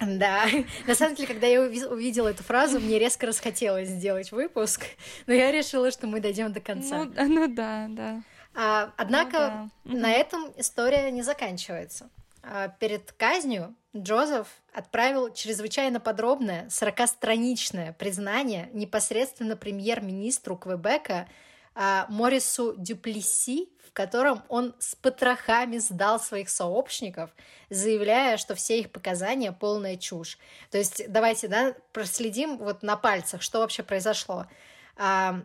[0.00, 0.44] Да.
[0.86, 4.84] На самом деле, когда я уви- увидела эту фразу, мне резко расхотелось сделать выпуск,
[5.26, 7.04] но я решила, что мы дойдем до конца.
[7.04, 8.22] Ну, ну да, да.
[8.54, 10.00] А, однако Ну да.
[10.00, 12.08] на этом история не заканчивается.
[12.42, 21.28] А, перед казнью Джозеф отправил чрезвычайно подробное 40-страничное признание непосредственно премьер-министру Квебека
[21.74, 27.30] Морису Дюплеси, в котором он с потрохами сдал своих сообщников,
[27.68, 30.38] заявляя, что все их показания полная чушь.
[30.70, 34.46] То есть давайте да, проследим вот на пальцах, что вообще произошло.
[34.96, 35.42] А,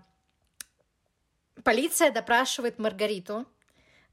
[1.64, 3.46] Полиция допрашивает Маргариту,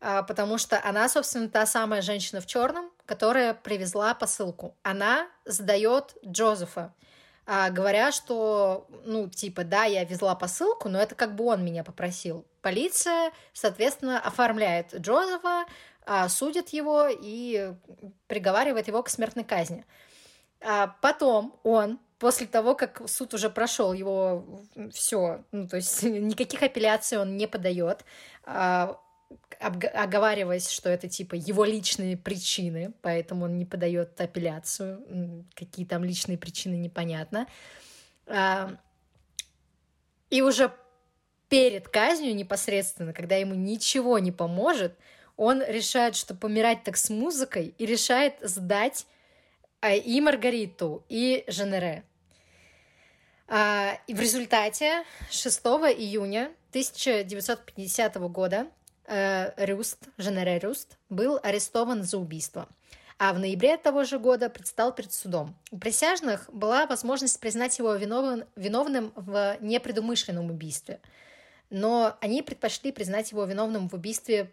[0.00, 4.76] а, потому что она, собственно, та самая женщина в черном, которая привезла посылку.
[4.82, 7.04] Она сдает Джозефа, а,
[7.46, 12.46] говоря, что, ну, типа, да, я везла посылку, но это как бы он меня попросил.
[12.62, 15.66] Полиция, соответственно, оформляет Джозефа,
[16.06, 17.72] а, судит его и
[18.26, 19.84] приговаривает его к смертной казни.
[20.60, 24.44] А потом он, после того, как суд уже прошел его
[24.92, 28.04] все, ну, то есть никаких апелляций он не подает,
[28.44, 28.98] а,
[29.60, 36.38] оговариваясь, что это типа его личные причины, поэтому он не подает апелляцию, какие там личные
[36.38, 37.46] причины непонятно.
[38.26, 38.76] А,
[40.30, 40.72] и уже
[41.48, 44.96] перед казнью непосредственно, когда ему ничего не поможет,
[45.36, 49.06] он решает, что помирать так с музыкой, и решает сдать
[49.80, 52.04] а, и Маргариту, и Женере.
[53.46, 55.60] А, и в результате 6
[55.96, 58.68] июня 1950 года
[59.06, 62.68] э, Рюст, Женере Рюст, был арестован за убийство.
[63.18, 65.56] А в ноябре того же года предстал перед судом.
[65.70, 71.00] У присяжных была возможность признать его виновен, виновным в непредумышленном убийстве.
[71.70, 74.52] Но они предпочли признать его виновным в убийстве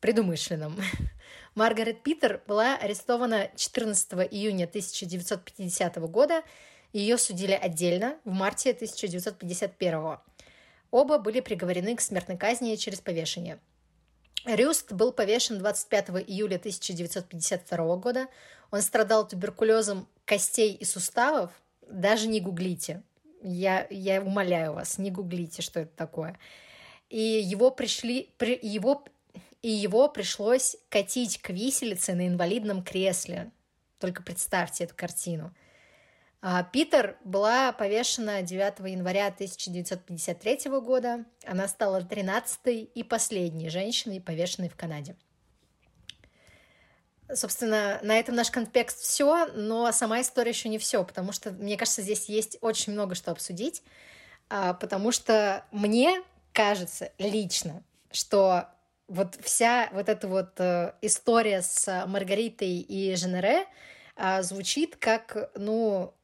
[0.00, 0.76] предумышленном.
[1.54, 6.42] Маргарет Питер была арестована 14 июня 1950 года.
[6.92, 10.18] Ее судили отдельно в марте 1951.
[10.90, 13.60] Оба были приговорены к смертной казни через повешение.
[14.44, 18.26] Рюст был повешен 25 июля 1952 года.
[18.70, 21.50] Он страдал туберкулезом костей и суставов.
[21.86, 23.02] Даже не гуглите.
[23.42, 26.38] Я, я умоляю вас, не гуглите, что это такое.
[27.08, 29.04] И его пришли, при, его,
[29.62, 33.50] и его пришлось катить к виселице на инвалидном кресле.
[33.98, 35.52] Только представьте эту картину.
[36.42, 41.26] А Питер была повешена 9 января 1953 года.
[41.44, 45.16] Она стала 13-й и последней женщиной, повешенной в Канаде.
[47.32, 51.76] Собственно, на этом наш контекст все, но сама история еще не все, потому что, мне
[51.76, 53.82] кажется, здесь есть очень много что обсудить,
[54.48, 56.22] а, потому что мне
[56.52, 58.66] кажется лично, что
[59.06, 63.66] вот вся вот эта вот э, история с Маргаритой и Женере
[64.16, 66.14] а, звучит как, ну,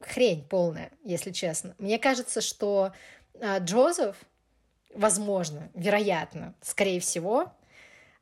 [0.00, 1.74] хрень полная, если честно.
[1.78, 2.92] Мне кажется, что
[3.40, 4.16] а, Джозеф,
[4.94, 7.52] возможно, вероятно, скорее всего,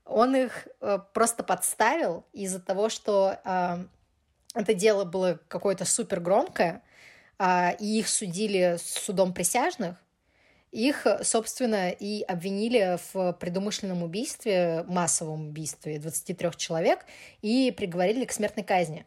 [0.06, 3.84] он их а, просто подставил из-за того, что а,
[4.54, 6.82] это дело было какое-то супер громкое,
[7.38, 10.00] а, и их судили судом присяжных.
[10.72, 17.06] Их, собственно, и обвинили в предумышленном убийстве, массовом убийстве 23 человек
[17.40, 19.06] и приговорили к смертной казни.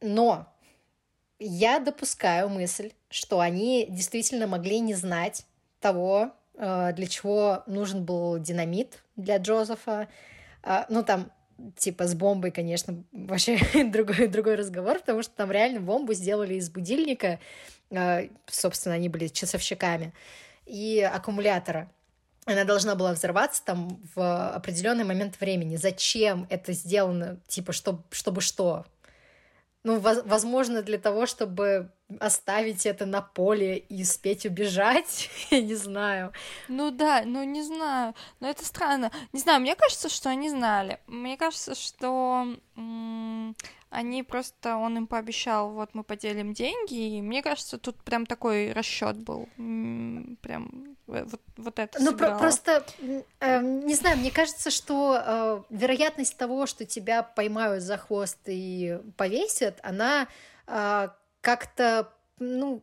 [0.00, 0.52] Но
[1.44, 5.46] я допускаю мысль, что они действительно могли не знать
[5.80, 10.08] того, э, для чего нужен был динамит для Джозефа.
[10.62, 11.30] А, ну, там,
[11.76, 13.58] типа, с бомбой, конечно, вообще
[13.90, 17.40] другой, другой разговор, потому что там реально бомбу сделали из будильника,
[17.90, 20.12] э, собственно, они были часовщиками,
[20.66, 21.90] и аккумулятора.
[22.44, 25.76] Она должна была взорваться там в определенный момент времени.
[25.76, 27.38] Зачем это сделано?
[27.46, 28.84] Типа, чтобы, чтобы что?
[29.84, 36.32] Ну, возможно, для того, чтобы оставить это на поле и успеть убежать, я не знаю.
[36.68, 39.10] Ну да, ну не знаю, но это странно.
[39.32, 41.00] Не знаю, мне кажется, что они знали.
[41.06, 42.46] Мне кажется, что
[43.92, 48.72] они просто, он им пообещал, вот мы поделим деньги, и мне кажется, тут прям такой
[48.72, 52.84] расчет был, прям э, вот, вот это Ну, про- просто,
[53.40, 58.98] э, не знаю, мне кажется, что э, вероятность того, что тебя поймают за хвост и
[59.16, 60.26] повесят, она
[60.66, 61.08] э,
[61.42, 62.82] как-то, ну,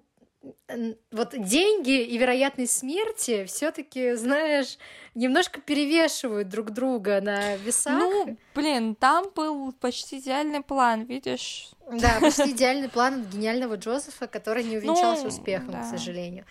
[1.12, 4.78] вот деньги и вероятность смерти все-таки, знаешь,
[5.14, 8.00] немножко перевешивают друг друга на весах.
[8.00, 11.72] Ну, блин, там был почти идеальный план, видишь?
[11.92, 15.84] Да, почти идеальный план от гениального Джозефа, который не увенчался ну, успехом, да.
[15.84, 16.46] к сожалению.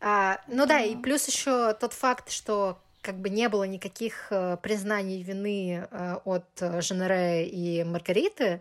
[0.00, 0.78] А, ну да.
[0.78, 5.86] да, и плюс еще тот факт, что как бы не было никаких э, признаний вины
[5.90, 6.46] э, от
[6.80, 8.60] Женере и Маргариты,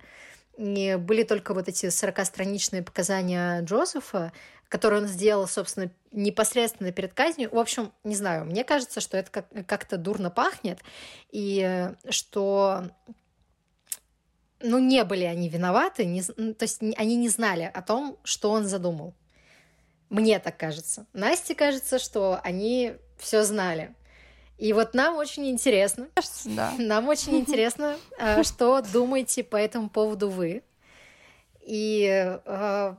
[0.58, 4.32] и были только вот эти 40-страничные показания Джозефа,
[4.70, 7.50] который он сделал, собственно, непосредственно перед казнью.
[7.52, 10.80] В общем, не знаю, мне кажется, что это как- как-то дурно пахнет,
[11.32, 12.86] и что
[14.62, 18.52] ну, не были они виноваты, не, ну, то есть они не знали о том, что
[18.52, 19.14] он задумал.
[20.10, 21.06] Мне так кажется.
[21.14, 23.94] Насте кажется, что они все знали.
[24.58, 26.08] И вот нам очень интересно,
[26.46, 26.74] да.
[26.78, 30.64] нам очень интересно, э, что думаете по этому поводу вы.
[31.62, 32.08] И
[32.46, 32.96] э,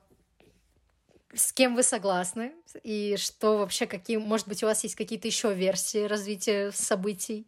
[1.36, 5.52] с кем вы согласны и что вообще, какие, может быть, у вас есть какие-то еще
[5.52, 7.46] версии развития событий,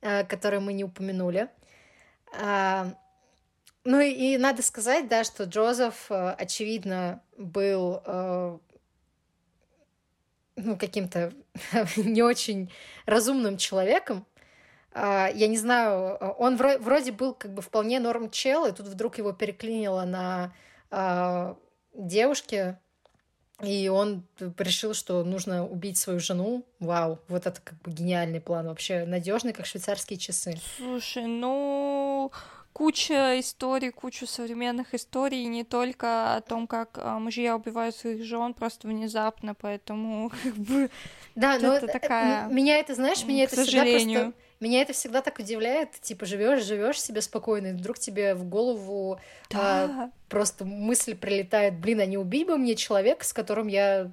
[0.00, 1.48] э, которые мы не упомянули.
[2.38, 2.94] А,
[3.84, 8.58] ну и, надо сказать, да, что Джозеф, э, очевидно, был э,
[10.56, 11.32] ну, каким-то
[11.96, 12.70] не очень
[13.06, 14.26] разумным человеком.
[14.92, 19.16] А, я не знаю, он вроде был как бы вполне норм чел, и тут вдруг
[19.18, 20.54] его переклинило на
[21.94, 22.78] девушке,
[23.62, 24.24] и он
[24.58, 26.64] решил, что нужно убить свою жену.
[26.80, 30.58] Вау, вот это как бы гениальный план вообще, надежный, как швейцарские часы.
[30.76, 32.32] Слушай, ну
[32.72, 38.54] куча историй, кучу современных историй, не только о том, как а, мужья убивают своих жен
[38.54, 40.90] просто внезапно, поэтому как бы
[41.34, 42.46] да, но это такая.
[42.48, 43.98] Меня это, знаешь, меня это сожалению.
[43.98, 48.34] всегда просто меня это всегда так удивляет, типа живешь, живешь себе спокойно, и вдруг тебе
[48.34, 49.18] в голову
[49.50, 49.84] да.
[49.84, 54.10] а, просто мысль прилетает, блин, а не убить бы мне человека, с которым я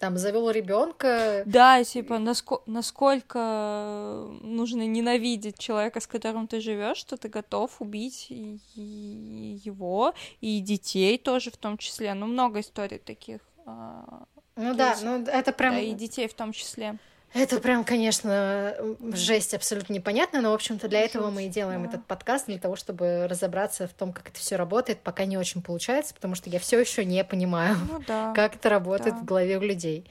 [0.00, 1.42] там завел ребенка.
[1.44, 8.28] Да, типа, наско- насколько нужно ненавидеть человека, с которым ты живешь, что ты готов убить
[8.30, 12.14] и его, и детей тоже в том числе.
[12.14, 13.40] Ну, много историй таких.
[13.66, 14.24] А,
[14.56, 15.74] ну да, ну это прям...
[15.74, 16.96] Да, и детей в том числе.
[17.32, 18.74] Это прям, конечно,
[19.12, 21.90] жесть абсолютно непонятная, но, в общем-то, для этого мы и делаем да.
[21.90, 25.62] этот подкаст, для того, чтобы разобраться в том, как это все работает, пока не очень
[25.62, 28.32] получается, потому что я все еще не понимаю, ну, да.
[28.36, 29.20] как это работает да.
[29.20, 30.10] в голове у людей.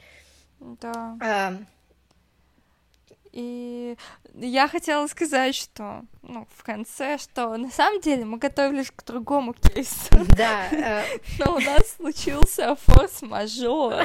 [0.60, 1.16] Да.
[1.20, 1.56] А...
[3.32, 3.96] И
[4.34, 9.54] я хотела сказать, что ну, в конце, что на самом деле мы готовились к другому
[9.54, 10.08] кейсу.
[10.36, 10.68] Да.
[10.72, 11.04] Э,
[11.38, 14.04] но у нас случился форс-мажор.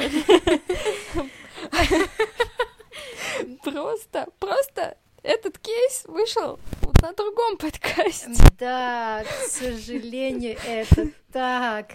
[3.70, 6.60] Просто, просто этот кейс вышел
[7.02, 8.30] на другом подкасте.
[8.60, 11.94] Да, к сожалению, это так.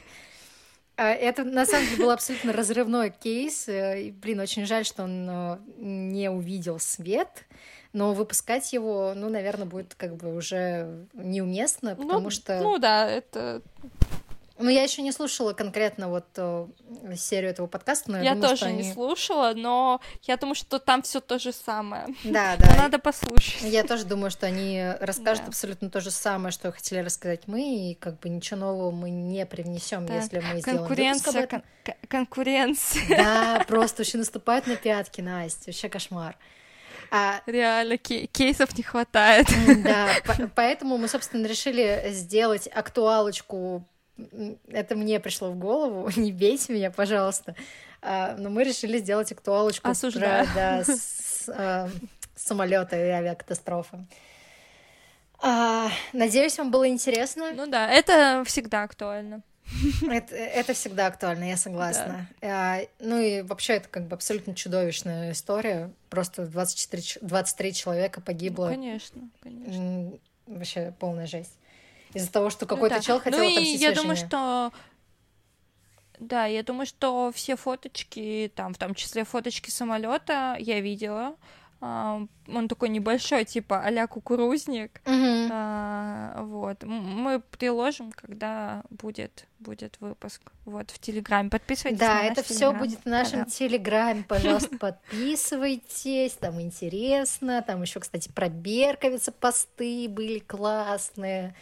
[0.97, 3.69] А, это на самом деле был абсолютно разрывной кейс.
[3.69, 7.45] Э, и, блин, очень жаль, что он э, не увидел свет.
[7.93, 12.59] Но выпускать его, ну, наверное, будет как бы уже неуместно, ну, потому ну, что...
[12.61, 13.61] Ну да, это
[14.61, 16.67] ну, я еще не слушала конкретно вот э,
[17.15, 21.01] серию этого подкаста, но я, я думаю, тоже не слушала, но я думаю, что там
[21.01, 22.07] все то же самое.
[22.23, 22.75] Да, да.
[22.77, 23.63] надо послушать.
[23.63, 25.49] Я тоже думаю, что они расскажут да.
[25.49, 29.45] абсолютно то же самое, что хотели рассказать мы, и как бы ничего нового мы не
[29.45, 30.15] привнесем, да.
[30.15, 31.63] если мы сделаем Конкуренция, кон-
[32.07, 33.03] конкуренция.
[33.09, 36.37] Да, просто вообще наступает на пятки, Настя, вообще кошмар.
[37.11, 37.41] А...
[37.45, 39.47] Реально, кей- кейсов не хватает.
[39.83, 43.85] Да, по- поэтому мы, собственно, решили сделать актуалочку
[44.67, 47.55] это мне пришло в голову, не бейте меня, пожалуйста.
[48.01, 50.45] А, но мы решили сделать актуалочку Осуждаю.
[50.45, 51.89] про да, с, а,
[52.35, 54.05] самолета и авиакатастрофы.
[55.39, 57.51] А, надеюсь, вам было интересно.
[57.53, 59.41] Ну да, это всегда актуально.
[60.09, 62.27] Это, это всегда актуально, я согласна.
[62.41, 62.47] Да.
[62.47, 65.91] А, ну и вообще это как бы абсолютно чудовищная история.
[66.09, 68.65] Просто 24, 23 человека погибло.
[68.65, 70.11] Ну, конечно, конечно.
[70.47, 71.60] Вообще полная жесть
[72.13, 73.05] из-за того, что какой-то ну, да.
[73.05, 74.71] чел хотел ну, отомстить и я думаю, что
[76.21, 81.35] да, я думаю, что все фоточки, там, в том числе фоточки самолета, я видела.
[81.81, 85.01] Uh, он такой небольшой, типа а-ля кукурузник.
[85.03, 85.49] Uh-huh.
[85.49, 86.83] Uh, вот.
[86.83, 90.43] Мы приложим, когда будет, будет выпуск.
[90.65, 91.49] Вот, в Телеграме.
[91.49, 93.45] Подписывайтесь да, на это все будет в нашем да.
[93.45, 94.23] Телеграме.
[94.27, 96.33] Пожалуйста, подписывайтесь.
[96.33, 97.63] Там интересно.
[97.65, 101.55] Там еще, кстати, про Берковица посты были классные.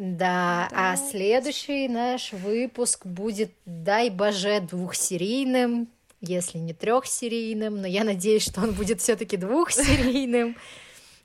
[0.00, 5.88] Да, да, а следующий наш выпуск будет, дай боже, двухсерийным,
[6.22, 10.56] если не трехсерийным, но я надеюсь, что он будет все-таки двухсерийным.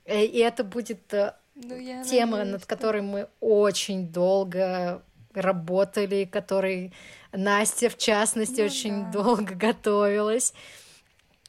[0.04, 5.02] Э, и это будет э, ну, тема, надеюсь, над которой мы очень долго
[5.32, 6.92] работали, которой
[7.32, 9.10] Настя, в частности, ну, очень да.
[9.12, 10.52] долго готовилась.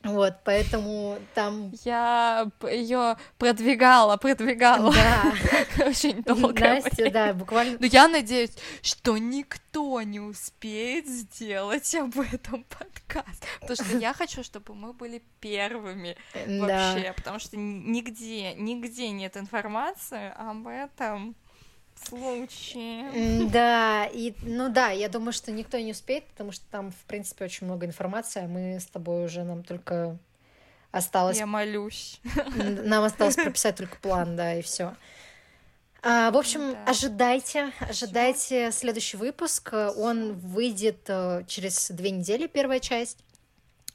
[0.08, 1.72] Вот, поэтому там...
[1.84, 4.94] Я ее продвигала, продвигала.
[4.94, 5.34] Да.
[5.88, 6.60] Очень долго.
[6.60, 7.78] Настя, да, буквально...
[7.80, 13.46] Но я надеюсь, что никто не успеет сделать об этом подкаст.
[13.62, 17.14] Потому что я хочу, чтобы мы были первыми вообще.
[17.16, 21.36] Потому что нигде, нигде нет информации об этом
[21.98, 23.50] случае.
[23.50, 27.46] Да, и ну да, я думаю, что никто не успеет, потому что там, в принципе,
[27.46, 30.18] очень много информации, а мы с тобой уже нам только
[30.92, 31.38] осталось.
[31.38, 32.20] Я молюсь.
[32.56, 34.96] Нам осталось прописать только план, да, и все.
[36.04, 36.84] А, в общем, да.
[36.86, 38.80] ожидайте, ожидайте Всё.
[38.80, 39.74] следующий выпуск.
[39.74, 43.18] Он выйдет э, через две недели, первая часть.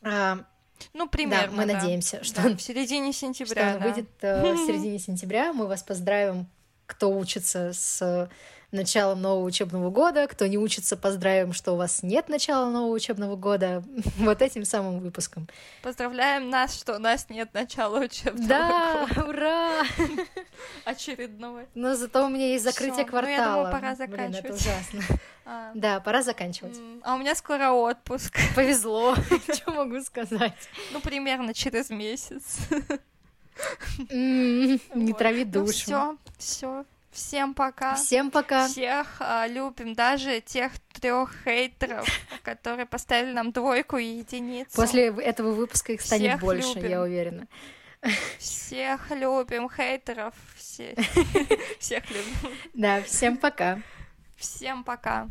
[0.03, 0.45] А,
[0.93, 1.47] ну, примерно.
[1.47, 1.75] Да, мы да.
[1.75, 3.71] надеемся, что да, он в середине сентября.
[3.71, 3.87] Что он да.
[3.87, 5.53] выйдет э, в середине сентября.
[5.53, 6.49] Мы вас поздравим
[6.93, 8.29] кто учится с
[8.73, 13.37] началом нового учебного года, кто не учится, поздравим, что у вас нет начала нового учебного
[13.37, 13.85] года,
[14.19, 15.49] вот этим самым выпуском.
[15.83, 19.29] Поздравляем нас, что у нас нет начала учебного да, года.
[19.29, 19.83] ура!
[20.85, 21.67] Очередного.
[21.75, 23.37] Но зато у меня есть закрытие Всё, квартала.
[23.37, 24.43] Ну, я думаю, пора заканчивать.
[24.43, 25.03] Блин, это ужасно.
[25.45, 25.73] А.
[25.75, 26.79] Да, пора заканчивать.
[27.03, 28.39] А у меня скоро отпуск.
[28.55, 29.17] Повезло,
[29.53, 30.55] что могу сказать.
[30.93, 32.59] Ну, примерно через месяц.
[34.09, 35.73] Не трави ну, душу.
[35.73, 36.85] Все, все.
[37.13, 37.95] Всем пока.
[37.95, 38.69] Всем пока.
[38.69, 42.09] Всех э, любим, даже тех трех хейтеров,
[42.43, 44.75] которые поставили нам двойку и единицу.
[44.75, 46.91] После этого выпуска их станет Всех больше, любим.
[46.91, 47.47] я уверена.
[48.39, 50.35] Всех любим, хейтеров.
[50.57, 50.97] Все...
[51.79, 52.57] Всех любим.
[52.73, 53.81] Да, всем пока.
[54.37, 55.29] Всем пока.